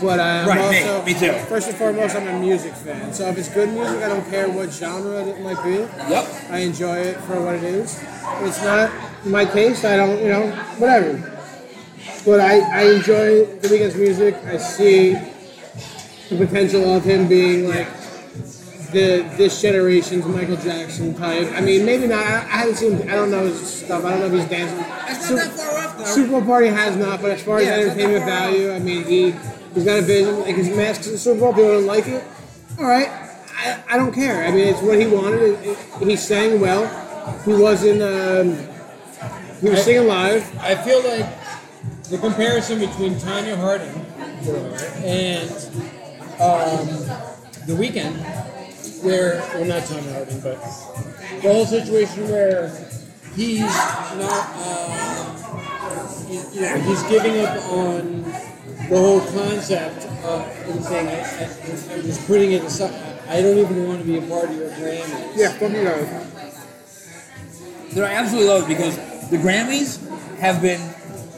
[0.02, 1.34] but I'm Right, also, Me too.
[1.46, 3.14] First and foremost, I'm a music fan.
[3.14, 5.78] So if it's good music, I don't care what genre it might be.
[6.10, 6.52] Yep.
[6.52, 8.02] I enjoy it for what it is.
[8.02, 8.92] If it's not
[9.26, 11.32] my taste, I don't, you know, whatever.
[12.26, 14.36] But I, I enjoy the Weeknd's music.
[14.46, 15.14] I see
[16.30, 17.88] the potential of him being like
[18.92, 21.52] the this generation's Michael Jackson type.
[21.54, 22.26] I mean, maybe not.
[22.26, 23.02] I, I haven't seen.
[23.10, 24.04] I don't know his stuff.
[24.06, 24.78] I don't know if he's dancing.
[24.80, 26.06] That's not that far off though.
[26.06, 28.40] Super Bowl party has not, but as far as Yeah, it's entertainment far off.
[28.40, 29.32] value, I mean, he
[29.76, 30.40] he's got a vision.
[30.40, 32.24] Like his mask at the Super Bowl, people don't like it.
[32.80, 33.10] All right,
[33.56, 34.46] I, I don't care.
[34.46, 35.42] I mean, it's what he wanted.
[35.44, 36.88] It, it, he sang well.
[37.46, 38.02] He wasn't.
[38.02, 38.58] Um,
[39.62, 40.44] he was singing live.
[40.60, 41.26] I feel like
[42.10, 43.94] the comparison between Tonya Harding
[45.04, 45.50] and
[46.40, 46.88] um,
[47.68, 48.16] the Weeknd,
[49.04, 50.56] where well not Tonya Harding, but
[51.42, 52.70] the whole situation where
[53.36, 60.84] he's not, uh, he- you know, he's giving up on the whole concept of and
[60.84, 62.94] saying, I, I, I'm just putting it aside.
[63.28, 65.36] I don't even want to be a part of your Grammys.
[65.36, 66.04] Yeah, fucking know.
[67.94, 68.96] that I absolutely love because
[69.32, 70.00] the Grammys
[70.38, 70.80] have been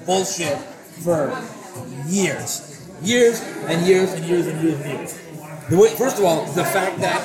[0.08, 0.58] bullshit
[1.04, 1.30] for
[2.08, 5.22] years, years and years and years and years and years.
[5.70, 7.22] The way, first of all, the fact that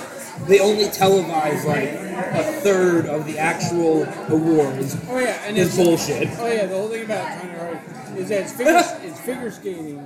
[0.47, 5.77] they only televise like a third of the actual awards Oh yeah, and is it's
[5.77, 6.29] bullshit.
[6.39, 9.99] Oh yeah, the whole thing about Harding is that it's figure, it's figure skating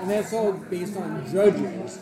[0.00, 1.98] and that's all based on judges,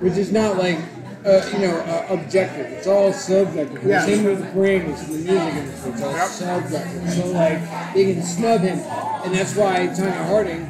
[0.00, 0.78] which is not like
[1.24, 2.66] uh, you know uh, objective.
[2.66, 3.82] It's all subjective.
[3.84, 4.04] Yeah.
[4.04, 5.92] Same with Grammys, the music industry.
[5.92, 7.10] It's all subjective.
[7.12, 10.66] So like they can snub him, and that's why Tonya Harding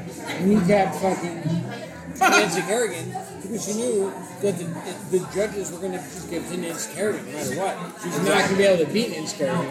[0.47, 1.43] kneecapped fucking
[2.21, 4.13] Nancy Kerrigan because she knew
[4.43, 8.03] that the, the judges were going to just give to Nancy Kerrigan no matter what.
[8.03, 9.71] She's not going to be able to beat Nancy Kerrigan.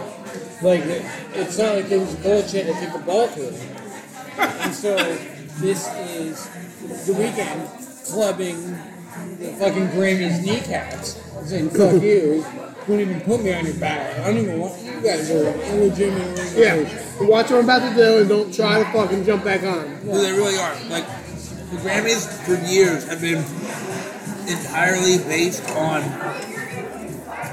[0.62, 4.44] Like it- it's not like it was bullshit to kick the ball to her.
[4.64, 4.96] And so
[5.60, 6.48] this is
[7.08, 8.78] the Weeknd clubbing
[9.40, 12.46] the fucking Grammys kneecaps and saying, fuck you.
[12.88, 14.20] Don't even put me on your ballot.
[14.20, 16.54] I don't even want you guys are an illegitimate.
[16.56, 16.76] Yeah.
[17.22, 20.06] Watch what I'm about to do and don't try to fucking jump back on.
[20.06, 20.76] Well, they really are.
[20.90, 21.06] Like
[21.72, 23.44] the Grammys for years have been
[24.48, 26.04] entirely based on.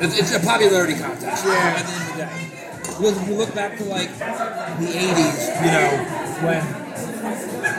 [0.03, 1.45] It's, it's a popularity contest.
[1.47, 1.53] Yeah.
[1.53, 2.51] At the end of the day,
[2.83, 5.89] because if you look back to like the '80s, you know,
[6.45, 6.63] when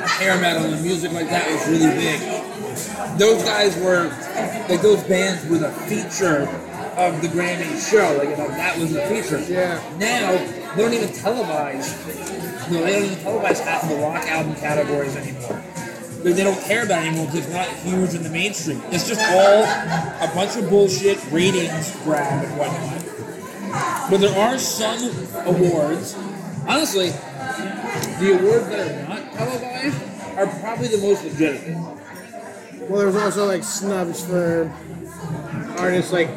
[0.07, 2.21] hair metal and music like that was really big,
[3.17, 4.07] those guys were
[4.69, 6.47] like those bands were the feature
[6.97, 8.17] of the Grammy show.
[8.17, 9.39] Like, like that was the feature.
[9.39, 9.81] Yeah.
[9.97, 10.31] Now
[10.75, 11.91] they don't even televise.
[12.71, 15.61] No, they don't even televise half of the rock album categories anymore.
[16.23, 18.81] They, they don't care about it anymore because it's not huge in the mainstream.
[18.91, 24.09] It's just all a bunch of bullshit ratings grab and whatnot.
[24.09, 25.11] But there are some
[25.45, 26.15] awards.
[26.67, 27.09] Honestly,
[28.19, 32.00] the awards that are not televised are probably the most legitimate.
[32.91, 34.69] Well, there was also like snubs for
[35.77, 36.27] artists like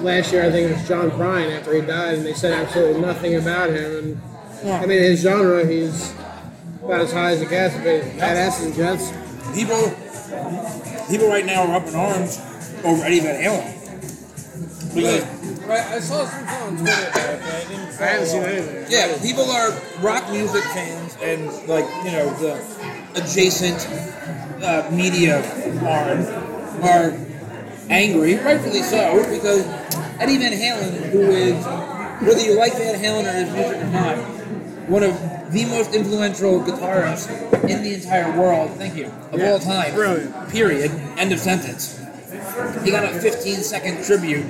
[0.00, 0.44] last year.
[0.44, 3.70] I think it was John Prine after he died, and they said absolutely nothing about
[3.70, 4.20] him.
[4.62, 6.12] And I mean, his genre, he's
[6.84, 7.74] about as high as it gets.
[7.76, 9.12] But badass and Jets.
[9.54, 9.80] People,
[11.08, 12.38] people right now are up in arms
[12.84, 14.94] over Eddie Van Halen.
[14.94, 18.86] Because Right, I saw something on Twitter but I didn't I haven't seen anything.
[18.90, 19.70] Yeah, people are
[20.00, 22.54] rock music fans and like you know the
[23.14, 23.86] adjacent
[24.62, 25.38] uh, media
[25.86, 26.24] arm
[26.84, 27.16] are
[27.90, 29.66] angry, rightfully so, because
[30.20, 31.64] Eddie Van Halen, who is
[32.26, 34.16] whether you like Van Halen or his music or not,
[34.88, 37.28] one of the most influential guitarists
[37.68, 38.70] in the entire world.
[38.72, 39.94] Thank you of Yeah, all time.
[39.94, 40.48] brilliant.
[40.50, 40.90] Period.
[41.16, 41.98] End of sentence.
[42.84, 44.44] He got a 15 second tribute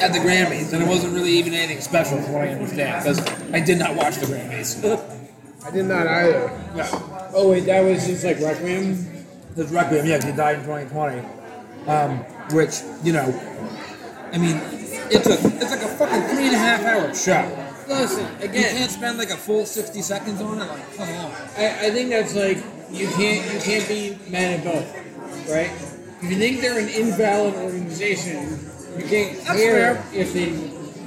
[0.00, 3.18] at the Grammys, and it wasn't really even anything special, from what I understand, because
[3.52, 4.82] I did not watch the Grammys.
[5.66, 6.50] I did not either.
[6.76, 6.88] yeah.
[7.34, 9.13] Oh wait, that was just like Requiem.
[9.54, 11.26] His Requiem, yeah, he died in 2020.
[11.86, 12.18] Um,
[12.52, 13.28] which, you know,
[14.32, 14.60] I mean,
[15.10, 17.60] it's a it's like a fucking three and a half hour show.
[17.86, 21.30] Listen, again, You can't spend like a full 60 seconds on it, like, come on.
[21.56, 22.56] I, I think that's like
[22.90, 25.70] you can't you can't be mad at both, right?
[26.22, 30.46] If you think they're an invalid organization, you can't care if they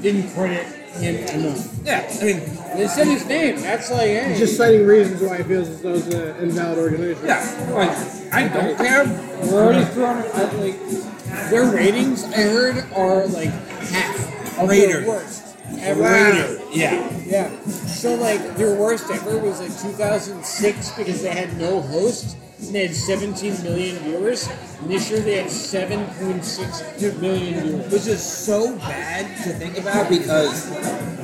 [0.02, 1.68] didn't credit him enough.
[1.84, 2.40] Yeah, I mean,
[2.76, 3.56] They said his name.
[3.62, 6.78] That's like hey, He's just citing reasons why he feels as though it's an invalid
[6.80, 7.26] organization.
[7.26, 9.06] yeah, like, I don't care.
[9.52, 12.24] we're already throwing I, like their ratings.
[12.26, 15.02] I heard are like half of Rater.
[15.02, 15.44] their worst.
[15.80, 16.02] ever.
[16.02, 17.10] Rater, yeah.
[17.26, 17.50] Yeah.
[17.68, 22.88] So like their worst ever was like 2006 because they had no host and they
[22.88, 24.48] had 17 million viewers.
[24.82, 27.92] And this year they had 7.6 million viewers.
[27.92, 30.70] Which is so bad to think about because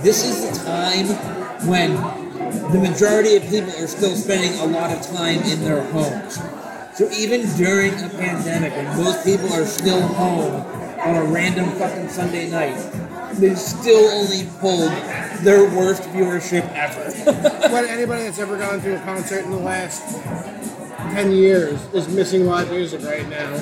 [0.03, 1.07] this is the time
[1.67, 1.93] when
[2.71, 6.39] the majority of people are still spending a lot of time in their homes.
[6.93, 10.61] So even during a pandemic, when most people are still home
[10.99, 12.77] on a random fucking Sunday night,
[13.39, 14.91] they still only pulled
[15.43, 17.09] their worst viewership ever.
[17.69, 20.03] what anybody that's ever gone to a concert in the last
[21.13, 23.61] 10 years is missing live music right now.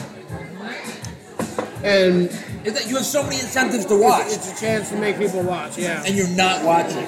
[1.83, 2.29] And
[2.63, 5.17] is that you have so many incentives to watch, it's, it's a chance to make
[5.17, 6.03] people watch, yeah.
[6.05, 7.05] and you're not watching.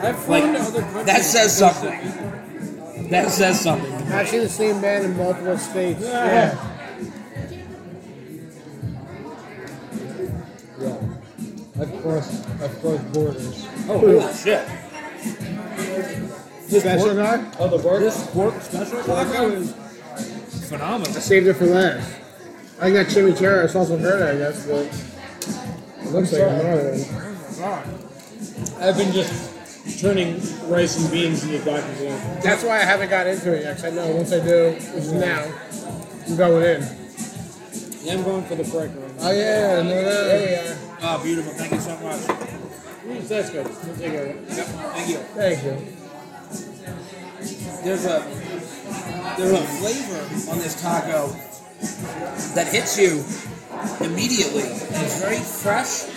[0.00, 1.06] I've flown Like to other countries.
[1.06, 3.10] that says something.
[3.10, 3.92] That says something.
[4.08, 6.00] Actually, the same band in multiple states.
[6.00, 6.70] Yeah.
[10.80, 10.98] Yeah.
[11.80, 13.68] I've crossed, I've crossed borders.
[13.88, 14.66] Oh, holy shit.
[16.66, 17.52] Special guy?
[17.58, 18.14] Oh, the borders?
[18.16, 19.74] This pork special taco is
[20.64, 21.08] phenomenal.
[21.16, 22.20] I saved it for last.
[22.80, 24.86] I think that chimichurri is also hurt, I guess, but
[26.04, 28.82] it looks like another one.
[28.82, 31.94] I've been just turning rice and beans into Dr.
[31.96, 32.40] Zan.
[32.42, 35.04] That's why I haven't got into it yet, 'cause I know once I do, which
[35.04, 35.44] is now,
[36.26, 36.88] I'm going in.
[38.02, 39.10] Yeah, I'm going for the correct one.
[39.20, 39.90] Oh, yeah, no, no.
[39.92, 40.76] There we are.
[41.02, 41.52] Oh, beautiful.
[41.54, 42.20] Thank you so much.
[43.06, 43.66] Mm, That's good.
[43.66, 44.36] We'll take it.
[44.48, 44.66] Yep.
[44.66, 45.16] Thank you.
[45.36, 45.76] Thank you.
[47.84, 48.22] There's a
[49.36, 51.28] there's a flavor on this taco
[52.54, 53.24] that hits you
[54.04, 54.62] immediately.
[54.64, 56.08] It's very fresh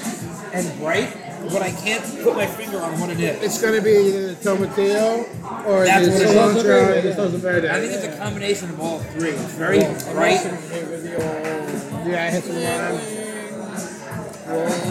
[0.54, 1.10] and bright.
[1.52, 3.42] but I can't put my finger on what it is.
[3.44, 5.24] It's gonna be either the tomatillo
[5.66, 6.34] or That's the what it is.
[6.34, 7.70] cilantro the salsa verde.
[7.70, 9.30] I think it's a combination of all three.
[9.30, 10.38] It's very I'm bright.
[10.38, 12.96] also okay with the old Yeah, I hit some lime.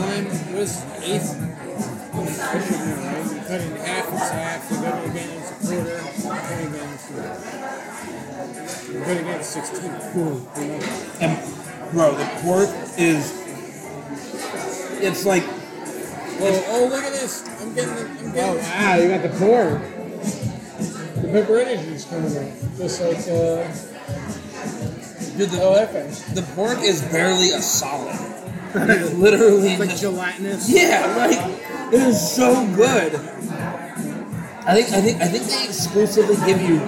[0.01, 0.27] lime.
[0.27, 0.71] It,
[1.03, 1.31] eighth?
[2.17, 3.25] I should know, right?
[3.25, 4.71] You cut it in half, it's half.
[4.71, 6.86] You cut it again, it's a quarter.
[8.89, 9.91] It again, it's 16.
[10.13, 10.49] Cool.
[11.21, 12.69] And bro, the pork
[12.99, 13.43] is.
[15.03, 15.45] It's like
[16.39, 17.43] Oh, oh, look at this.
[17.61, 19.81] I'm getting the, I'm getting Oh wow, you got the pork.
[21.23, 22.53] the pepper energy's coming out.
[22.77, 23.65] Just like, uh,
[25.39, 26.35] dude, the, LFA.
[26.35, 28.17] the pork is barely a solid.
[28.79, 30.69] It's literally It's like just- gelatinous.
[30.69, 33.15] Yeah, like it is so good.
[33.15, 36.81] I think I think I think they exclusively give you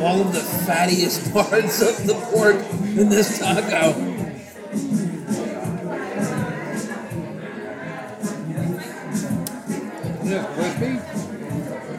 [0.00, 2.56] all of the fattiest parts of the pork
[2.96, 3.94] in this taco.
[10.24, 10.98] Yeah, crispy.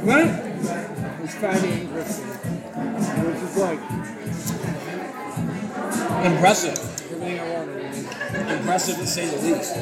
[0.06, 0.32] Right?
[1.24, 2.24] It's fatty and crispy.
[3.22, 3.80] Which is like
[6.26, 6.78] Impressive.
[7.12, 8.60] everything I wanted.
[8.60, 9.76] Impressive to say the least.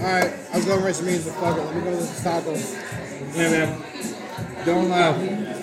[0.00, 1.60] Alright, I was going to rice and beans, but fuck it.
[1.62, 3.36] Let me go to the tacos.
[3.36, 4.64] Yeah, man.
[4.64, 5.57] Don't uh,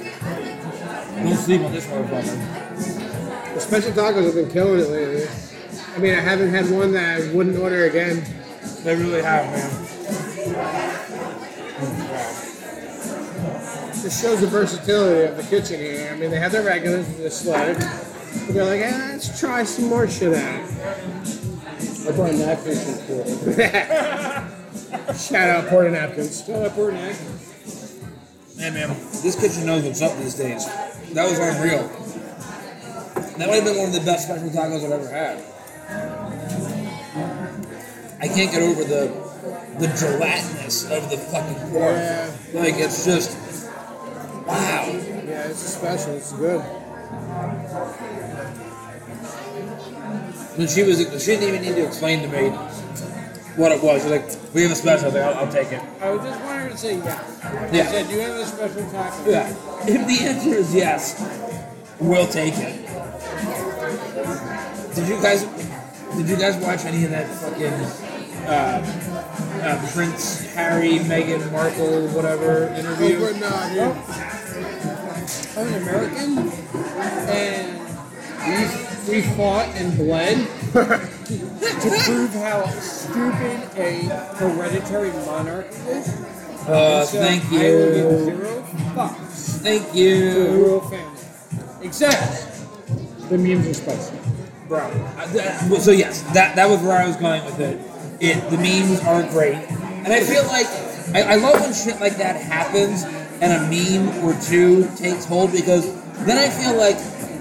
[1.26, 3.54] don't sleep on this motherfucker.
[3.54, 5.28] The special tacos have been killing it lately.
[5.96, 8.24] I mean, I haven't had one that I wouldn't order again.
[8.84, 9.70] They really have, man.
[14.04, 16.12] This shows the versatility of the kitchen here.
[16.14, 17.78] I mean, they have their regulars, the slug.
[17.78, 20.70] But they're like, eh, let's try some more shit out.
[22.08, 23.54] I brought napkins for
[25.18, 26.46] Shout out Porter Napkins.
[26.46, 28.00] Shout out poured napkins.
[28.58, 28.90] Man, man,
[29.24, 30.66] this kitchen knows what's up these days.
[31.15, 31.88] That was unreal.
[33.38, 35.39] That might have been one of the best special tacos I've ever had.
[38.19, 39.25] I can't get over the
[39.80, 41.95] the gelatinous of the fucking pork.
[41.95, 43.38] Yeah, Like it's just
[44.45, 44.88] wow.
[44.91, 46.15] yeah, it's special.
[46.15, 46.60] It's good.
[50.58, 52.49] When she was, she didn't even need to explain to me
[53.58, 54.06] what it was.
[54.06, 56.70] Like, "We have a special." I like, "I'll, I'll take it." I was just wanted
[56.72, 57.39] to say yes.
[57.74, 57.84] Yeah.
[57.84, 59.30] I said, you have a special taco.
[59.30, 59.56] Yeah.
[59.88, 61.15] If the answer is yes,
[62.00, 62.82] we'll take it.
[64.96, 65.44] Did you guys?
[66.15, 67.74] Did you guys watch any of that fucking
[68.48, 68.82] uh,
[69.63, 73.18] uh, Prince Harry, Meghan Markle, whatever interview?
[73.20, 73.96] Oh, but no, dude.
[75.58, 76.38] I'm an American,
[77.30, 77.68] and
[78.48, 80.38] we we fought and bled
[81.26, 84.04] to prove how stupid a
[84.38, 86.08] hereditary monarch is.
[86.68, 88.26] Uh, So thank I will give you.
[88.26, 88.64] zero
[88.96, 91.22] fucks Thank to the you, royal family,
[91.84, 94.16] except the memes are spicy.
[94.68, 94.80] bro.
[94.80, 97.80] Uh, that- So yes, that that was where I was going with it.
[98.20, 99.58] It the memes are great,
[100.06, 100.68] and I feel like
[101.14, 103.04] I, I love when shit like that happens
[103.42, 105.86] and a meme or two takes hold because
[106.26, 106.98] then I feel like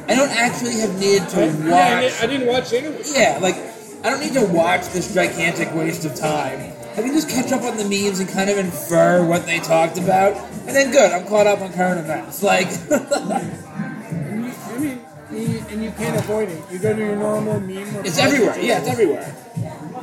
[0.09, 1.64] I don't actually have needed to watch.
[1.64, 3.09] Yeah, I, didn't, I didn't watch any of it.
[3.14, 3.57] Yeah, like
[4.04, 6.60] I don't need to watch this gigantic waste of time.
[6.92, 9.96] I can just catch up on the memes and kind of infer what they talked
[9.98, 10.36] about,
[10.66, 12.42] and then good, I'm caught up on current events.
[12.42, 15.00] Like, And you, I mean,
[15.32, 16.62] you, and you can't avoid it.
[16.70, 17.96] You go to your normal meme.
[17.96, 18.58] Or- it's everywhere.
[18.60, 19.34] Yeah, it's everywhere.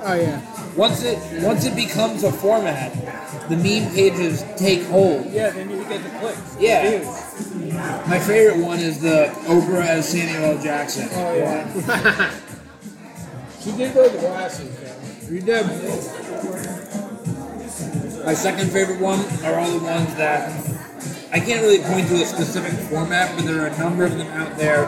[0.03, 0.41] Oh yeah.
[0.75, 2.91] Once it once it becomes a format,
[3.49, 5.27] the meme pages take hold.
[5.31, 6.57] Yeah, then you get the clicks.
[6.59, 6.89] Yeah.
[6.89, 7.73] views.
[8.07, 10.63] My favorite one is the Oprah as Samuel L.
[10.63, 11.07] Jackson.
[11.11, 12.33] Oh yeah.
[13.63, 14.69] she did wear the glasses.
[15.29, 15.65] You did.
[18.25, 20.51] My second favorite one are all the ones that
[21.31, 24.27] I can't really point to a specific format, but there are a number of them
[24.27, 24.85] out there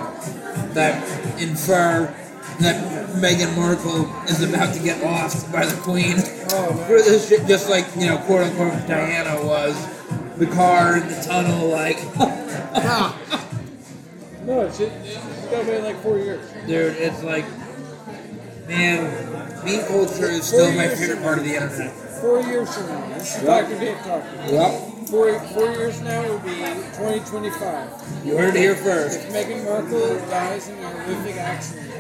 [0.73, 1.01] that
[1.41, 2.13] infer
[2.59, 6.15] that Meghan Markle is about to get lost by the Queen.
[6.51, 9.75] Oh, For this shit, just like you know, quote unquote, Diana was.
[10.37, 11.97] The car in the tunnel, like,
[14.45, 16.45] No, it's it, it's got been like four years.
[16.67, 17.45] dude, it's like,
[18.73, 21.91] man, meme culture is still my favorite part of the internet.
[22.21, 23.79] Four years from now, this is Dr.
[23.79, 24.49] Dave talking.
[24.49, 25.09] Yep.
[25.09, 28.25] Four, four years now will be 2025.
[28.25, 29.19] You heard it here first.
[29.19, 31.91] If Meghan Markle dies in a horrific accident,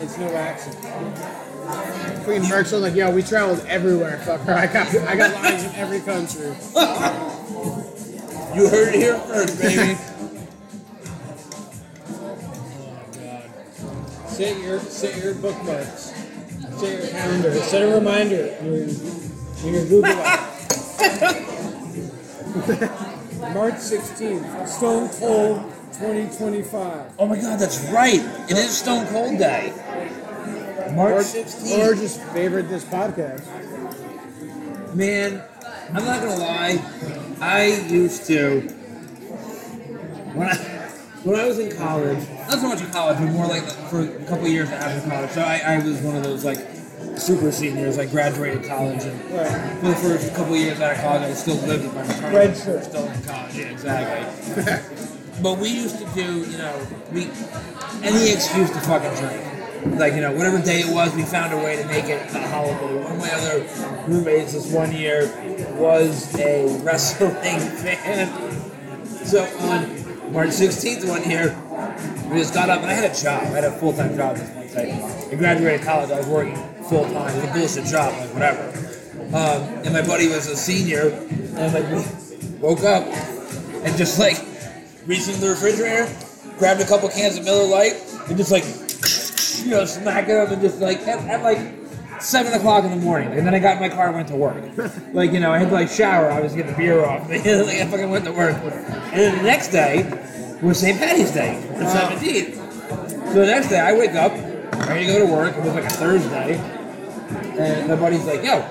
[0.00, 2.24] it's no accident.
[2.24, 4.54] Queen Mark's like, yo, we traveled everywhere, fucker.
[4.54, 6.54] I got I got lines in every country.
[8.54, 9.94] You heard it here first, baby.
[14.38, 16.14] Set your set your bookmarks.
[16.76, 17.52] Set your calendar.
[17.54, 20.48] Set a reminder in your, in your Google app.
[23.52, 25.56] March 16th, Stone Cold
[25.94, 27.14] 2025.
[27.18, 28.20] oh my god, that's right.
[28.48, 29.72] It is Stone Cold Day.
[30.94, 31.78] March 16th.
[31.78, 32.00] Or 16th.
[32.00, 33.44] just favorite this podcast.
[34.94, 35.42] Man,
[35.92, 36.80] I'm not gonna lie.
[37.40, 38.60] I used to
[40.32, 40.54] when I
[41.24, 42.37] when I was in college.
[42.48, 45.30] Not so much in college, but more like for a couple years after college.
[45.30, 46.58] So I, I was one of those like
[47.16, 47.98] super seniors.
[47.98, 49.78] I graduated college, and Right.
[49.80, 52.36] for the first couple of years out of college, I still lived with my fraternity.
[52.36, 52.84] Red shirt.
[52.84, 55.12] Still in college, yeah, exactly.
[55.42, 57.24] but we used to do, you know, we
[58.02, 59.98] any excuse to fucking drink.
[59.98, 62.48] Like, you know, whatever day it was, we found a way to make it a
[62.48, 63.02] holiday.
[63.02, 63.66] One of my other
[64.08, 65.30] roommates this one year
[65.76, 68.28] was a wrestling fan.
[69.24, 71.50] So on March 16th one year,
[72.30, 73.42] we just got up, and I had a job.
[73.42, 74.74] I had a full time job at this point.
[74.74, 77.34] Like, I graduated college, I was working full time.
[77.36, 78.88] It was a bullshit job, like whatever.
[79.28, 83.04] Um, and my buddy was a senior, and like we woke up
[83.84, 84.36] and just like
[85.06, 86.08] reached into the refrigerator,
[86.58, 87.94] grabbed a couple cans of Miller Lite,
[88.28, 88.64] and just like
[89.64, 91.58] you know smacking them, and just like at, at like
[92.20, 93.32] seven o'clock in the morning.
[93.32, 94.62] And then I got in my car and went to work.
[95.12, 97.46] like you know, I had to like shower, I was getting the beer off, like
[97.46, 98.56] I fucking went to work.
[98.56, 100.02] And then the next day
[100.62, 100.98] was St.
[100.98, 101.88] Patty's Day, the ah.
[101.88, 102.56] seventeenth.
[103.32, 104.32] So the next day I wake up,
[104.88, 105.56] ready to go to work.
[105.56, 106.56] It was like a Thursday,
[107.58, 108.64] and my buddy's like, "Yo,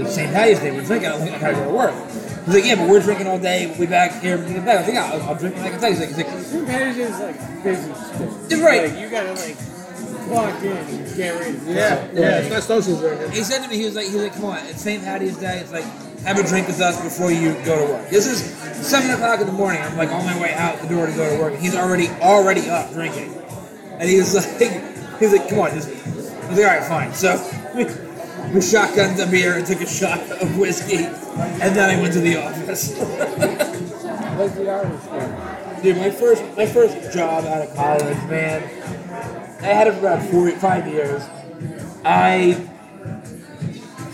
[0.00, 0.32] it's St.
[0.32, 0.70] Patty's Day.
[0.70, 1.08] We're drinking.
[1.08, 1.94] I don't think I gotta go to work."
[2.44, 3.66] He's like, "Yeah, but we're drinking all day.
[3.66, 4.38] We'll be back here.
[4.38, 5.90] We'll get back." I think I'll, I'll drink when I can tell.
[5.90, 6.66] He's like, he's like, St.
[6.66, 8.50] Patty's Day is like business.
[8.50, 8.90] You're right.
[8.90, 9.56] Like, you gotta like
[10.28, 11.58] clock in and get ready.
[11.66, 13.32] Yeah, yeah, it's not social drinking.
[13.32, 15.02] he said to me, he was like, he was like, "Come on, it's St.
[15.02, 15.58] Patty's Day.
[15.58, 15.84] It's like
[16.28, 18.40] have a drink with us before you go to work." This is
[18.86, 19.82] seven o'clock in the morning.
[19.82, 22.08] I'm like on my way out the door to go to work, and he's already
[22.20, 23.34] already up drinking.
[23.98, 24.46] And he's like,
[25.18, 27.36] he was like, "Come on, just." I was like, "All right, fine." So.
[27.74, 27.84] We,
[28.54, 32.20] we shotgunned a beer and took a shot of whiskey, and then I went to
[32.20, 32.94] the office.
[34.38, 35.80] Like the Irish guy.
[35.82, 38.62] Dude, my first my first job out of college, man,
[39.60, 41.24] I had it for about four, five years.
[42.04, 42.68] I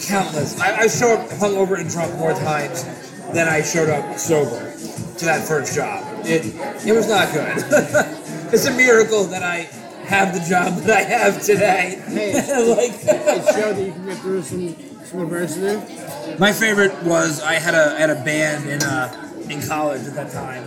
[0.06, 0.60] countless.
[0.60, 2.84] I, I showed up hungover and drunk more times
[3.32, 4.72] than I showed up sober
[5.18, 6.04] to that first job.
[6.26, 6.44] It
[6.86, 7.56] it was not good.
[8.52, 9.68] it's a miracle that I
[10.06, 12.02] have the job that I have today.
[12.06, 12.32] Hey.
[12.76, 16.36] like It showed that you can get through some, some adversity.
[16.38, 20.14] My favorite was I had a I had a band in uh in college at
[20.14, 20.62] that time.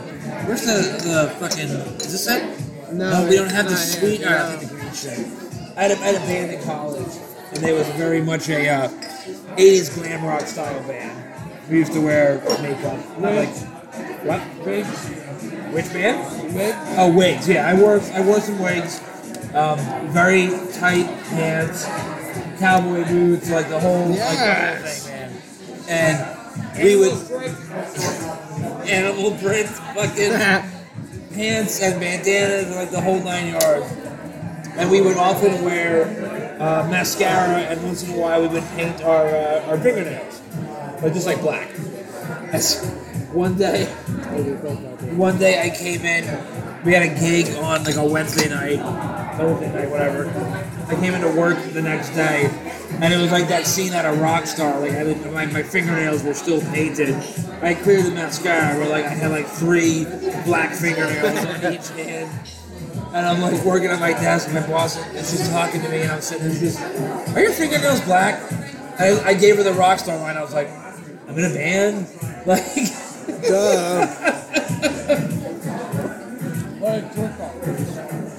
[0.47, 2.93] Where's the the fucking is this it?
[2.93, 4.19] No, we don't have the sweet.
[4.19, 4.53] here, All right, no.
[4.53, 5.19] I'll take the green shit.
[5.77, 7.13] I had, a, I had a band in college,
[7.51, 8.87] and they was very much a uh,
[9.57, 11.23] 80s glam rock style band.
[11.69, 13.19] We used to wear makeup.
[13.19, 13.49] Like
[14.23, 14.41] what?
[14.65, 15.07] Wigs?
[15.73, 16.53] Which band?
[16.55, 16.75] Wigs?
[16.97, 17.47] Oh, wigs.
[17.47, 19.01] Yeah, I wore I wore some wigs.
[19.53, 19.77] Um,
[20.09, 21.85] very tight pants,
[22.59, 25.07] cowboy boots, like the whole, like the whole Yes.
[25.07, 26.27] thing, man.
[26.77, 27.13] And we would
[28.87, 30.31] animal print fucking
[31.33, 33.91] pants and bandanas and like the whole nine yards.
[34.77, 39.01] And we would often wear uh, mascara, and once in a while we would paint
[39.03, 40.41] our uh, our fingernails,
[41.01, 41.69] but just like black.
[42.51, 42.83] That's
[43.33, 43.85] one day.
[45.15, 46.83] One day I came in.
[46.83, 48.79] We had a gig on like a Wednesday night,
[49.37, 50.27] Thursday night, whatever.
[50.87, 52.49] I came into work the next day,
[53.01, 54.79] and it was like that scene at a rock star.
[54.79, 57.13] Like I, my, my fingernails were still painted.
[57.61, 58.77] I cleared the mascara.
[58.77, 60.05] Where like I had like three
[60.45, 62.31] black fingernails on each hand.
[63.13, 66.01] And I'm like working at my desk, and my boss, is she's talking to me,
[66.01, 66.81] and I'm sitting there, she's,
[67.35, 68.41] Are your fingernails black?
[68.99, 70.37] I, I gave her the rock star line.
[70.37, 70.69] I was like,
[71.27, 72.07] I'm in a band.
[72.47, 72.63] Like,
[73.43, 74.07] Duh.
[76.79, 77.47] What a jerk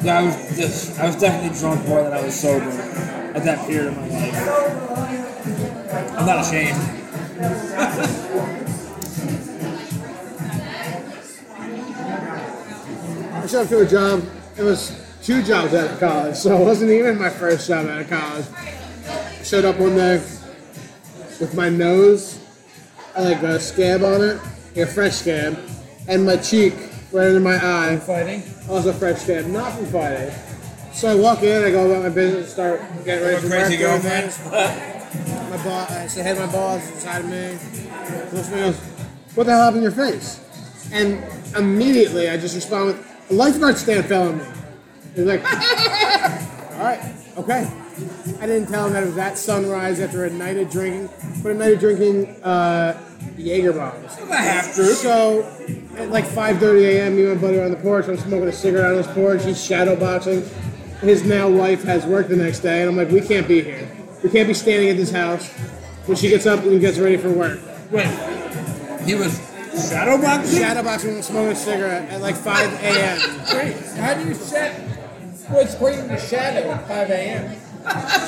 [0.02, 3.66] yeah, I was just, I was definitely drunk more than I was sober at that
[3.66, 4.34] period of my life.
[6.16, 6.78] I'm not ashamed.
[13.34, 14.37] I showed up to a job.
[14.58, 14.92] It was
[15.22, 18.44] two jobs out of college, so it wasn't even my first job out of college.
[19.44, 20.16] Showed up one day
[21.40, 22.40] with my nose,
[23.16, 24.40] uh, like a scab on it,
[24.76, 25.58] a fresh scab,
[26.08, 26.74] and my cheek
[27.12, 28.42] right under my eye, Fighting?
[28.68, 30.34] also a fresh scab, not from fighting.
[30.92, 34.02] So I walk in, I go about my business, start getting ready for Crazy work.
[34.02, 34.32] girlfriend.
[35.50, 37.52] My boss, I say, hey, my boss inside of me.
[38.36, 38.80] Looks at me and goes,
[39.36, 40.40] what the hell happened to your face?
[40.92, 41.22] And
[41.56, 44.44] immediately I just respond with, a lifeguard stand fell on me.
[45.14, 45.44] He's like,
[46.72, 47.70] all right, okay.
[48.40, 51.10] I didn't tell him that it was that sunrise after a night of drinking,
[51.42, 52.96] but a night of drinking uh,
[53.36, 54.14] Jaeger bombs.
[54.14, 54.84] Have to.
[54.84, 55.42] So
[55.96, 58.06] at like 5:30 a.m., me and my buddy are on the porch.
[58.06, 59.44] I'm smoking a cigarette on his porch.
[59.44, 60.44] He's shadow boxing.
[61.00, 63.88] His now wife has work the next day, and I'm like, we can't be here.
[64.22, 65.48] We can't be standing at this house
[66.06, 67.60] when she gets up and gets ready for work.
[67.90, 68.06] Wait,
[69.04, 69.47] he was
[69.78, 70.60] shadow boxing?
[70.60, 73.18] Shadow boxing and smoking a cigarette at like 5 a.m.
[73.56, 74.80] Wait, how do you set
[75.50, 77.56] what's putting the shadow at 5 a.m.?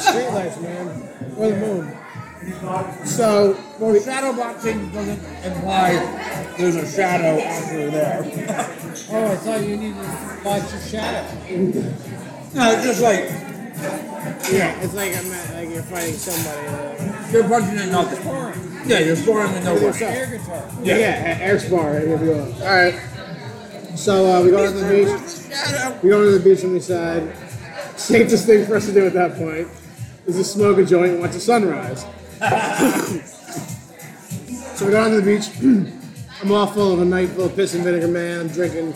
[0.01, 1.97] Street lights, man, or the moon.
[3.07, 8.77] So Well, shadow boxing doesn't imply there's a shadow actually there.
[9.13, 11.27] Oh, I thought you needed to watch your shadow.
[12.55, 13.29] no, it's just like
[14.53, 16.67] yeah, it's like I'm not, like you're fighting somebody.
[16.67, 18.89] uh, you're punching in nothing.
[18.89, 19.93] Yeah, you're scoring in nowhere.
[20.03, 20.69] Air guitar.
[20.83, 21.97] Yeah, yeah, air spar.
[21.97, 22.55] If you want.
[22.61, 22.95] All right.
[23.97, 26.03] So uh, we go to the beach.
[26.03, 27.35] We go to the beach and we decide
[27.99, 29.69] safest thing for us to do at that point
[30.27, 32.03] is to smoke a joint and watch the sunrise.
[34.77, 35.51] so we go down to the beach.
[36.43, 38.41] I'm all full of a night full of piss and vinegar, man.
[38.41, 38.95] I'm drinking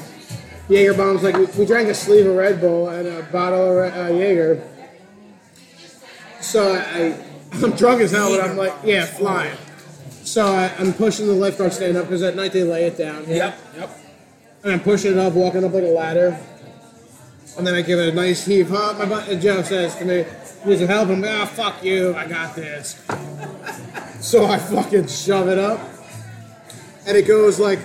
[0.69, 1.23] Jaeger bombs.
[1.23, 4.63] Like we, we drank a sleeve of Red Bull and a bottle of uh, Jaeger.
[6.45, 7.17] So I,
[7.55, 9.57] I'm drunk as hell, but I'm like, yeah, flying.
[10.23, 13.25] So I, I'm pushing the lifeguard stand up because at night they lay it down.
[13.27, 13.91] Yep, yep.
[14.63, 16.39] And I'm pushing it up, walking up like a ladder.
[17.57, 18.69] And then I give it a nice heave.
[18.69, 18.95] Huh?
[18.99, 20.25] My bu- and Joe says to me,
[20.65, 22.15] "Need some help?" I'm like, "Ah, fuck you!
[22.15, 23.01] I got this."
[24.21, 25.81] so I fucking shove it up,
[27.07, 27.79] and it goes like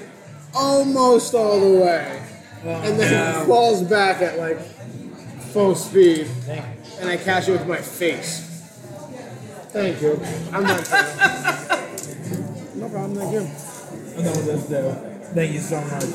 [0.55, 2.21] almost all the way,
[2.63, 4.59] and then it falls back at like
[5.53, 6.27] full speed,
[6.99, 8.48] and I catch it with my face.
[9.69, 10.19] Thank you.
[10.51, 10.89] I'm not.
[12.75, 13.15] no problem.
[13.15, 13.41] Thank you.
[14.17, 14.93] I know this though.
[15.33, 16.05] Thank you so much.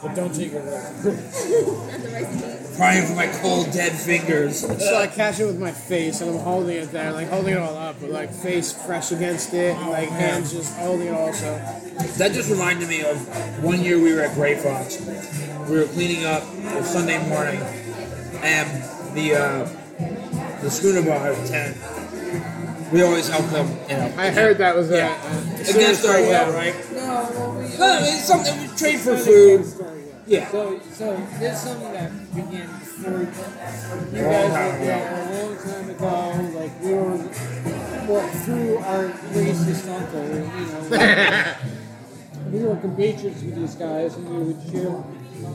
[0.00, 0.92] But don't take it away.
[1.02, 4.60] Not the Crying for my cold dead fingers.
[4.60, 7.58] So I catch it with my face and I'm holding it there, like holding it
[7.58, 11.56] all up, but like face fresh against it, and like hands just holding it also.
[12.18, 13.18] That just reminded me of
[13.64, 15.00] one year we were at Gray Fox.
[15.68, 17.60] We were cleaning up it was Sunday morning,
[18.42, 18.84] and
[19.16, 21.76] the uh, the schooner bar had tent.
[22.92, 24.12] We always help them, you know.
[24.16, 25.36] I heard that was a, Yeah.
[25.36, 26.74] a, Against our will, right?
[26.92, 29.66] No, well, we, No, it's something we trade for food.
[30.26, 30.50] Yeah.
[30.50, 35.90] So, so this is something that began before you guys were yeah, a long time
[35.90, 36.58] ago.
[36.58, 37.16] Like we were,
[38.08, 41.56] well, through our racist uncle, you know, like,
[42.52, 45.04] we were compatriots with these guys, and we would share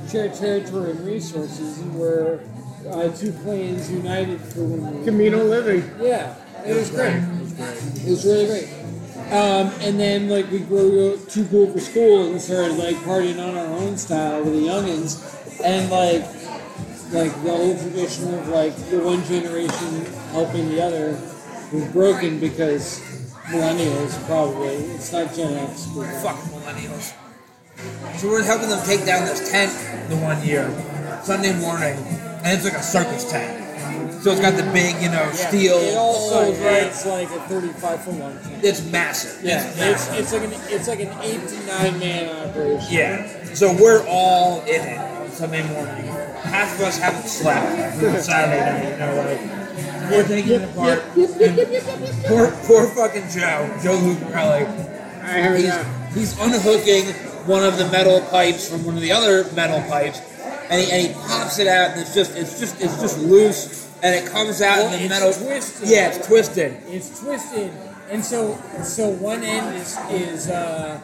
[0.09, 2.39] share territory and resources, and we're
[2.89, 5.87] uh, two clans united for when we communal living.
[6.01, 6.33] yeah,
[6.65, 7.15] it was great.
[7.15, 8.69] It was really great.
[9.31, 13.55] Um, and then like we grew too cool for school and started like partying on
[13.57, 16.23] our own style with the youngins, and like
[17.13, 21.11] like the old tradition of like the one generation helping the other
[21.71, 22.99] was broken because
[23.47, 25.87] millennials probably it's not Gen X.
[25.95, 27.13] but- Fucking millennials.
[28.17, 29.71] So we're helping them take down this tent
[30.09, 30.69] the one year,
[31.23, 31.97] Sunday morning,
[32.43, 33.62] and it's like a circus tent.
[34.23, 35.75] So it's got the big, you know, steel.
[35.79, 36.83] It also Oh, yeah.
[36.85, 38.63] runs like a 35 foot long tank.
[38.63, 39.43] It's massive.
[39.43, 40.15] Yeah, It's it's, massive.
[40.19, 42.87] it's like an it's like an eight to nine man operation.
[42.93, 43.53] Yeah.
[43.53, 46.05] So we're all in it on Sunday morning.
[46.41, 51.03] Half of us haven't slept on Saturday night, you know, like we're taking it apart.
[51.15, 54.63] And poor, poor fucking Joe, Joe Lucarelli.
[55.23, 56.13] I heard He's, that.
[56.13, 57.05] he's unhooking
[57.45, 60.21] one of the metal pipes from one of the other metal pipes,
[60.69, 63.89] and he, and he pops it out, and it's just it's just it's just loose,
[64.03, 65.33] and it comes out Well, in the it's metal.
[65.33, 65.89] twisted.
[65.89, 66.77] Yeah, it's twisted.
[66.87, 67.71] it's twisted,
[68.11, 70.99] and so so one end is is uh,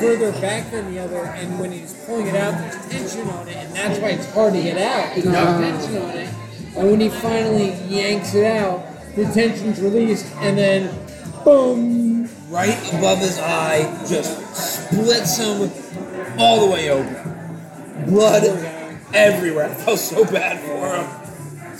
[0.00, 3.56] further back than the other, and when he's pulling it out, there's tension on it,
[3.56, 6.28] and that's why it's hard to get out there's tension on it.
[6.76, 8.84] And when he finally yanks it out,
[9.16, 10.90] the tension's released, and then
[11.44, 12.28] boom.
[12.50, 15.70] Right above his eye, just splits him
[16.36, 17.14] all the way open.
[18.06, 18.42] Blood
[19.14, 19.66] everywhere.
[19.70, 21.19] I felt so bad for him.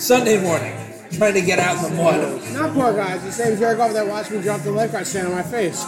[0.00, 0.74] Sunday morning,
[1.12, 2.54] trying to get out in the mud.
[2.54, 5.34] Not poor guys, the same jerk off that watched me drop the lifeguard stand on
[5.34, 5.84] my face.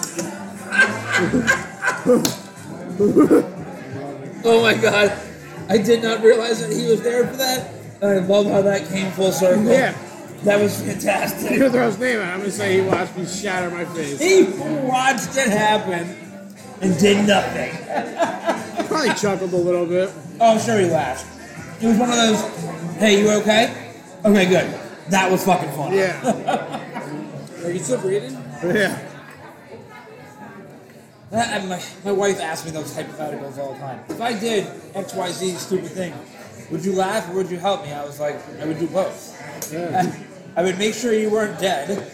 [4.44, 5.18] Oh my god,
[5.70, 7.72] I did not realize that he was there for that.
[8.02, 9.64] I love how that came full circle.
[9.64, 9.96] Yeah.
[10.44, 11.58] That was fantastic.
[11.58, 12.34] gonna throw his name out.
[12.34, 14.20] I'm gonna say he watched me shatter my face.
[14.20, 16.14] He watched it happen
[16.82, 17.72] and did nothing.
[18.88, 20.10] Probably chuckled a little bit.
[20.38, 21.24] Oh, sure he laughed.
[21.82, 22.42] It was one of those,
[22.98, 23.82] hey, you okay?
[24.24, 24.80] Okay, good.
[25.10, 25.92] That was fucking fun.
[25.92, 26.20] Yeah.
[27.64, 28.32] Are you still breathing?
[28.62, 29.08] Yeah.
[31.30, 34.04] Uh, that, my, my wife asks me those hypotheticals all the time.
[34.08, 36.12] If I did X, Y, Z stupid thing,
[36.70, 37.92] would you laugh or would you help me?
[37.92, 39.72] I was like, I would do both.
[39.72, 40.14] Yeah.
[40.56, 42.06] I would make sure you weren't dead,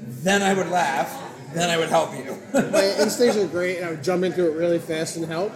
[0.00, 1.20] then I would laugh,
[1.52, 2.36] then I would help you.
[2.54, 5.52] My instincts are great, and I would jump into it really fast and help.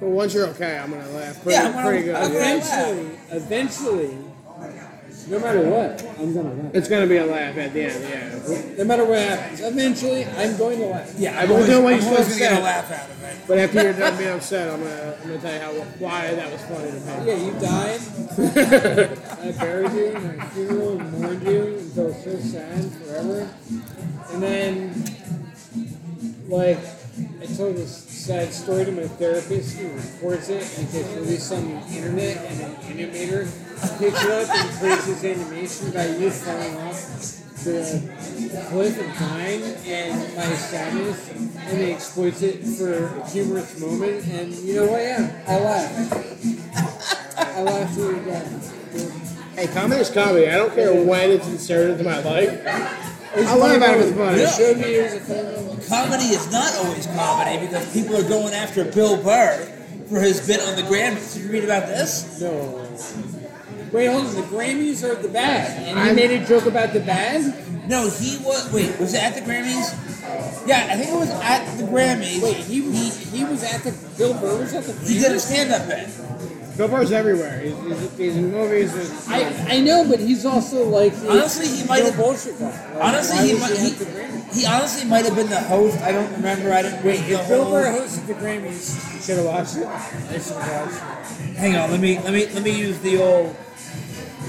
[0.00, 1.42] But once you're okay, I'm gonna laugh.
[1.42, 2.14] Pretty, Yeah, I'm gonna- pretty good.
[2.14, 2.38] I'm yeah.
[2.38, 4.18] Eventually, eventually,
[5.30, 6.74] no matter what, I'm gonna laugh.
[6.74, 8.02] It's gonna be a laugh at the end.
[8.02, 8.76] Yeah.
[8.78, 11.14] No matter what happens, eventually, I'm going to laugh.
[11.16, 13.36] yeah, I won't do it I'm you're always gonna get a laugh out of it.
[13.46, 16.52] But after you're done being upset, I'm gonna I'm gonna tell you how why that
[16.52, 17.26] was funny to me.
[17.26, 18.00] Yeah, you died.
[19.40, 23.48] I buried you in my funeral and mourned you until so sad forever.
[24.32, 25.04] And then
[26.48, 26.78] like
[27.40, 31.52] I told this sad story to my therapist who records it and it gets released
[31.52, 33.48] on the internet and an animator
[33.98, 39.62] picks it up and creates this animation by you falling off the cliff and dying
[39.86, 45.02] and my sadness and he exploits it for a humorous moment and you know what
[45.02, 48.46] yeah I laughed I laughed really bad.
[49.54, 50.48] Hey, comedy is comedy.
[50.48, 52.50] I don't care when it's inserted into my life.
[52.66, 54.06] I laugh at it.
[54.06, 54.40] It's funny.
[54.40, 58.54] It showed me it a funny Comedy is not always comedy because people are going
[58.54, 59.56] after Bill Burr
[60.08, 61.34] for his bit on the Grammys.
[61.34, 62.40] Did you read about this?
[62.40, 63.39] No.
[63.92, 64.34] Wait, hold on.
[64.34, 67.54] The Grammys are the bad, and he I'm- made a joke about the bad.
[67.88, 68.70] No, he was.
[68.72, 69.94] Wait, was it at the Grammys?
[70.66, 72.42] Yeah, I think it was at the Grammys.
[72.42, 74.92] Wait, he he he was at the Bill Burr was at the.
[74.92, 75.08] Grammys?
[75.08, 75.40] He did a Grammys?
[75.40, 76.76] stand-up bit.
[76.76, 77.60] Bill Burr's everywhere.
[77.60, 78.94] He's, he's, he's in movies.
[78.94, 82.66] He's, I I know, but he's also like the Honestly, he might have- bullshit guy.
[82.94, 83.72] Like, Honestly, why he was might.
[83.72, 85.98] at He, he honestly might have been the host.
[86.00, 86.72] I don't remember.
[86.72, 87.20] I didn't wait.
[87.28, 89.86] If Bill Burr hosted the Grammys, you should have watched it.
[89.86, 91.56] I should have watched it.
[91.56, 91.90] Hang on.
[91.90, 93.56] Let me let me let me use the old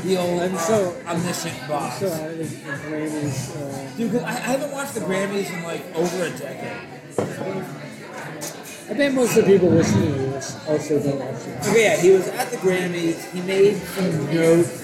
[0.04, 2.00] the old I'm so- omniscient box.
[2.00, 3.56] So out of the, the Grammys.
[3.56, 6.78] Uh, Dude, 'cause I, I haven't watched the Grammys in like over a decade.
[8.90, 11.68] I bet most of the people listening to this also don't watch it.
[11.70, 13.32] Okay, yeah, he was at the Grammys.
[13.32, 14.82] He made some notes.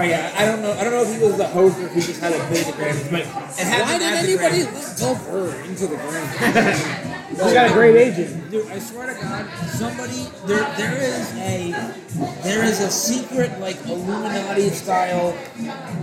[0.00, 0.70] Oh yeah, I don't know.
[0.74, 2.66] I don't know if he was the host or if he just had a at
[2.66, 5.16] the Grammys, but it Why did anybody let Bill
[5.64, 7.28] into the Grammys?
[7.30, 8.48] he's got a great agent.
[8.48, 11.72] Dude, I swear to God, somebody there there is a
[12.44, 15.36] there is a secret like Illuminati style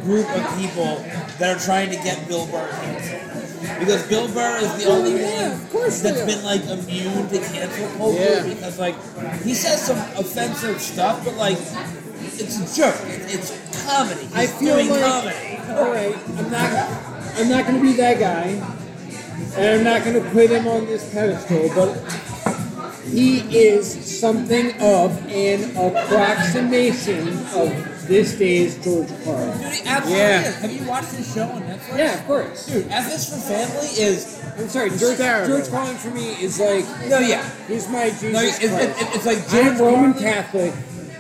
[0.04, 0.98] group of people
[1.40, 3.80] that are trying to get Bill Burr canceled.
[3.80, 7.30] Because Bill Burr is the oh, only yeah, one of course that's been like immune
[7.30, 8.54] to cancel culture Yeah.
[8.54, 8.96] because like
[9.42, 11.58] he says some offensive stuff, but like
[12.40, 12.96] it's a joke.
[13.08, 14.22] It- It's comedy.
[14.22, 15.58] He's I feel doing like comedy.
[15.80, 16.16] all right.
[16.38, 16.90] I'm not.
[17.38, 18.48] I'm not going to be that guy,
[19.58, 21.70] and I'm not going to put him on this pedestal.
[21.76, 29.58] But he is something of an approximation of this day's George Carlin.
[29.58, 30.42] Dude, he absolutely Yeah.
[30.48, 30.56] is.
[30.56, 31.98] Have you watched his show on Netflix?
[31.98, 32.66] Yeah, of course.
[32.68, 35.18] Dude, F is for Family is I'm sorry, George.
[35.18, 35.58] terrible.
[35.58, 37.44] George Carlin for me is like no, yeah.
[37.68, 38.62] he's my Jesus No, it, Christ.
[38.64, 40.74] it, it, it's like I'm Roman Catholic,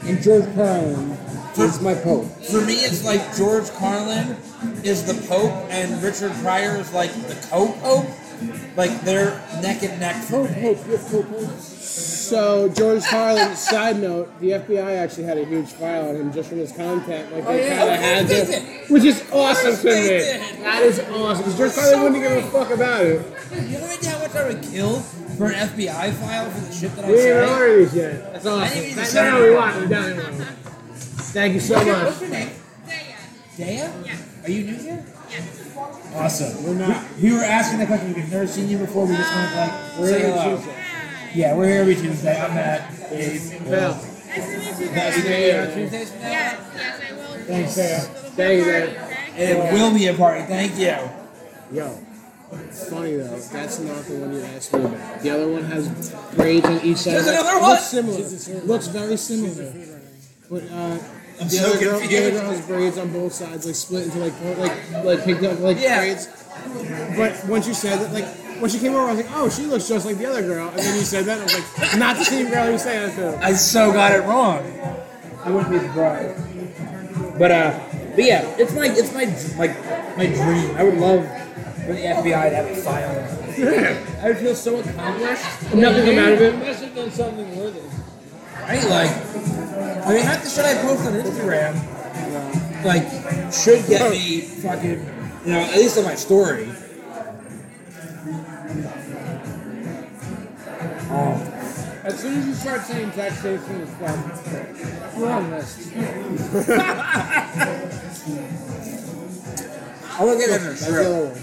[0.06, 1.18] and George Carlin
[1.58, 2.26] is my pope.
[2.26, 4.38] For me, it's like George Carlin
[4.84, 8.06] is the Pope, and Richard Pryor is like the co-pope.
[8.76, 9.32] Like they're
[9.62, 10.28] neck and neck.
[10.28, 11.60] Pope, pope, you co-pope.
[11.60, 13.56] So George Carlin.
[13.56, 17.32] side note: the FBI actually had a huge file on him just from his content.
[17.32, 17.78] Like they oh, yeah?
[17.78, 17.90] kind
[18.26, 19.92] of Of had to, which is awesome to me.
[20.08, 20.42] did.
[20.64, 21.44] That is awesome.
[21.44, 23.22] 'cause George Carlin wouldn't give a fuck about it.
[23.54, 25.00] Dude, you know how much I would kill
[25.38, 27.54] for an FBI file for the shit that I We didn't even say?
[27.54, 28.34] order these yet.
[28.34, 28.70] That's awesome.
[28.70, 29.82] didn't even That's not what we want.
[29.82, 30.18] We done.
[31.36, 32.06] Thank you so What's much.
[32.06, 32.50] What's your name?
[32.88, 33.58] Daya.
[33.58, 34.06] Daya?
[34.06, 34.16] Yeah.
[34.44, 35.06] Are you new here?
[36.16, 36.42] Yes.
[36.42, 36.64] Awesome.
[36.64, 37.04] We're not.
[37.18, 38.14] We, we were asking the question.
[38.14, 39.06] We've never seen you before.
[39.06, 40.56] We just want to like We're say every hello.
[40.58, 40.76] Tuesday.
[41.36, 42.40] Yeah, we're here every Tuesday.
[42.42, 43.10] I'm Matt.
[43.10, 43.64] Dave.
[43.66, 43.92] Bill.
[43.92, 44.02] Nice
[44.36, 45.18] to meet you, That Daya.
[45.18, 46.28] you do here Tuesdays from now?
[46.30, 47.46] Yes, yes, I will.
[47.46, 48.02] Thanks, Sarah.
[48.02, 48.96] Little Thank you, bit Dad.
[48.96, 49.34] more, okay?
[49.38, 50.42] And it will be a party.
[50.46, 50.96] Thank you.
[51.78, 52.00] Yo,
[52.54, 53.38] it's funny though.
[53.40, 55.22] That's not the one you asked me about.
[55.22, 57.14] The other one has braids on each side.
[57.16, 57.70] There's another one?
[57.72, 58.62] Looks similar.
[58.66, 59.74] Looks very similar.
[60.50, 61.00] But uh, I'm
[61.40, 64.20] the so other girl, the other girl has braids on both sides, like split into
[64.20, 66.00] like like like picked up like Yeah.
[66.00, 66.28] braids.
[67.18, 68.26] But once you said that, like
[68.62, 70.70] when she came over, I was like, oh, she looks just like the other girl.
[70.70, 73.16] And then you said that, and I was like, not the same girl you saying
[73.16, 73.46] that to.
[73.46, 74.64] I so got it wrong.
[75.44, 77.38] I wouldn't be surprised.
[77.38, 77.80] But uh,
[78.16, 79.26] but yeah, it's my it's my
[79.58, 79.76] like
[80.18, 80.76] my dream.
[80.78, 81.24] I would love
[81.86, 83.42] for the FBI to have a file.
[84.24, 85.74] I would feel so accomplished.
[85.76, 86.60] Nothing come out of You it.
[86.60, 87.80] must have done something worthy.
[88.66, 88.84] Right?
[88.86, 89.12] Like,
[90.08, 91.76] I mean, half the shit I post on Instagram,
[92.84, 93.06] like,
[93.54, 95.06] should get me fucking,
[95.46, 96.72] you know, at least on my story.
[101.12, 101.52] Oh.
[102.06, 104.32] As soon as you start saying taxation is fun,
[105.20, 105.92] you're on list.
[110.18, 111.36] I will get in there.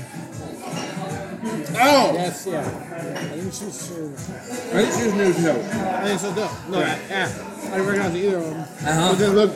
[1.45, 2.61] Oh, Yes, yeah.
[2.61, 4.09] I think she's sure.
[4.79, 5.61] I think she's new too.
[5.61, 6.71] I think so too.
[6.71, 6.99] No, Right.
[7.11, 7.29] yeah,
[7.65, 8.61] I didn't recognize either of them.
[8.61, 9.09] Uh-huh.
[9.11, 9.53] But they look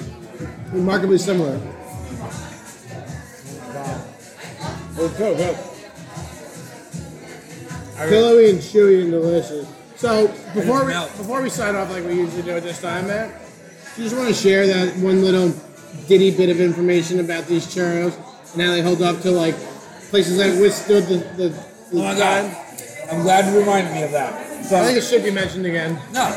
[0.72, 1.61] remarkably similar.
[4.99, 5.57] Oh, go, go.
[8.09, 9.66] Pillowy and chewy and delicious.
[9.97, 11.16] So before we melt.
[11.16, 13.30] before we sign off like we usually do at this time, Matt,
[13.97, 15.53] you just want to share that one little
[16.09, 18.14] ditty bit of information about these churros
[18.53, 19.55] and how they hold up to like
[20.11, 21.51] places that withstood the, the
[21.93, 22.57] Oh my god.
[23.11, 24.64] I'm glad you reminded me of that.
[24.64, 25.95] So, I think it should be mentioned again.
[26.12, 26.37] No,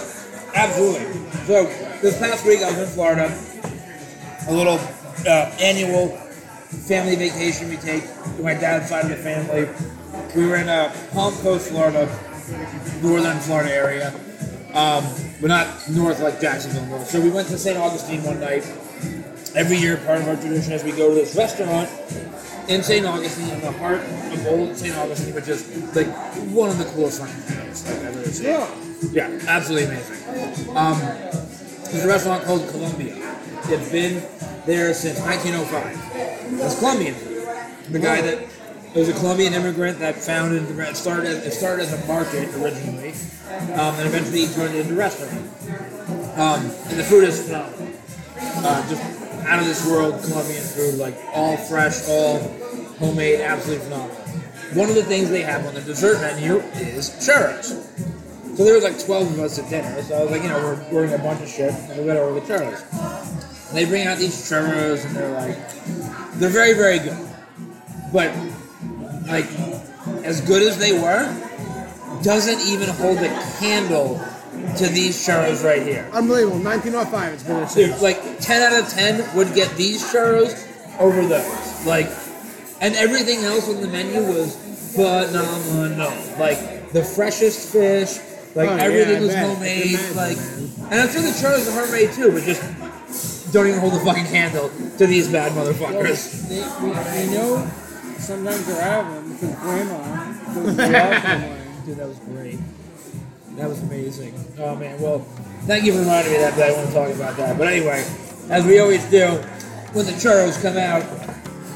[0.54, 1.08] absolutely.
[1.48, 1.66] So
[2.02, 3.36] this past week I was in Florida,
[4.48, 4.80] a little
[5.28, 6.10] uh, annual
[6.88, 9.68] family vacation we take with my dad's side of the family.
[10.36, 12.06] We were in uh, Palm Coast, Florida,
[13.02, 14.10] northern Florida area,
[14.76, 15.04] um,
[15.42, 16.86] but not north like Jacksonville.
[16.86, 17.10] North.
[17.10, 17.78] So we went to St.
[17.78, 18.64] Augustine one night.
[19.56, 21.90] Every year, part of our tradition is we go to this restaurant
[22.70, 23.06] in St.
[23.06, 24.96] Augustine, in the heart of old St.
[24.96, 26.08] Augustine, which is like
[26.54, 28.46] one of the coolest fucking I've ever seen.
[28.46, 28.76] Yeah,
[29.12, 30.78] Yeah, absolutely amazing.
[30.78, 33.16] Um, there's a restaurant called Columbia.
[33.66, 34.24] It's been
[34.68, 36.62] there since 1905.
[36.62, 37.16] It's Colombian.
[37.92, 38.48] The guy that
[38.94, 43.14] it was a Colombian immigrant that founded the started it started as a market originally,
[43.74, 45.34] um, and eventually turned it into a restaurant.
[46.38, 47.88] Um, and the food is phenomenal.
[48.38, 49.02] Uh, just
[49.48, 52.40] out of this world Colombian food, like all fresh, all
[53.00, 54.16] homemade, absolutely phenomenal.
[54.74, 57.86] One of the things they have on the dessert menu is churros.
[58.56, 60.60] So there was like 12 of us at dinner, so I was like, you know,
[60.60, 63.70] we're ordering a bunch of shit, and we gotta order churros.
[63.70, 65.58] And they bring out these churros, and they're like,
[66.34, 67.18] they're very, very good.
[68.12, 68.36] But,
[69.28, 69.46] like,
[70.24, 71.24] as good as they were,
[72.22, 74.20] doesn't even hold a candle
[74.78, 76.10] to these churros right here.
[76.14, 76.60] Unbelievable.
[76.60, 77.34] 1905.
[77.34, 80.56] It's been there Dude, like 10 out of 10 would get these churros
[81.00, 81.86] over those.
[81.86, 82.08] Like,
[82.82, 84.56] and everything else on the menu was
[84.96, 86.12] phenomenal.
[86.40, 88.18] Like, the freshest fish,
[88.56, 89.48] like, Oh, everything I was bet.
[89.48, 89.86] Homemade.
[89.94, 90.70] imagine, Like, man.
[90.92, 94.26] and I'm sure the churros are homemade too, but just don't even hold the fucking
[94.26, 96.48] candle to these bad Well, motherfuckers.
[96.50, 97.68] they, we, we know
[98.18, 101.86] sometimes they're out of them because grandma goes to love them.
[101.86, 102.60] Dude, that was great.
[103.60, 104.34] That was amazing.
[104.58, 105.20] Oh man, well,
[105.64, 107.58] thank you for reminding me that, but I want to talk about that.
[107.58, 108.08] But anyway,
[108.50, 109.28] as we always do,
[109.92, 111.04] when the churros come out,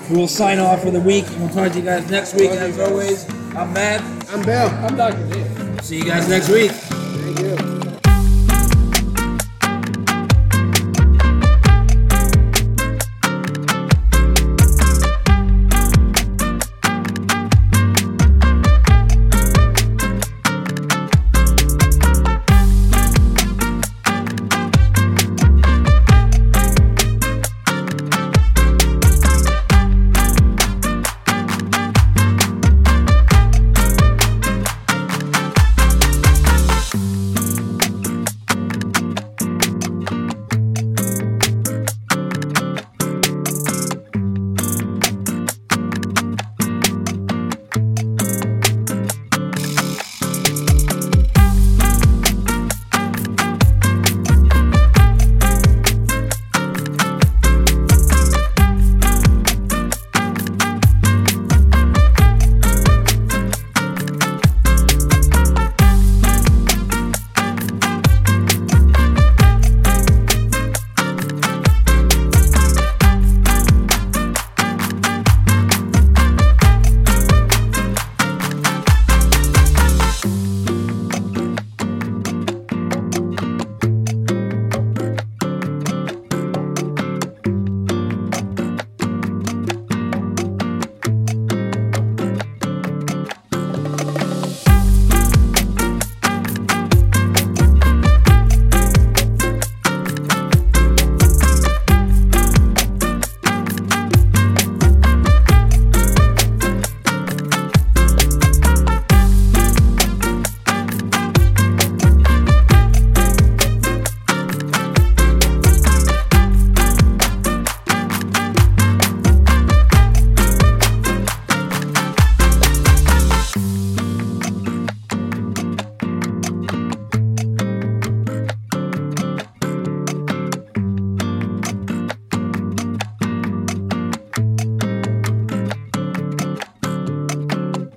[0.09, 2.51] we'll sign off for the week and we'll talk to you guys next week.
[2.51, 4.01] As always, I'm Matt.
[4.29, 4.69] I'm Bill.
[4.69, 5.27] I'm Dr.
[5.27, 5.81] Dave.
[5.83, 6.71] See you guys next week.
[6.71, 7.72] Thank you.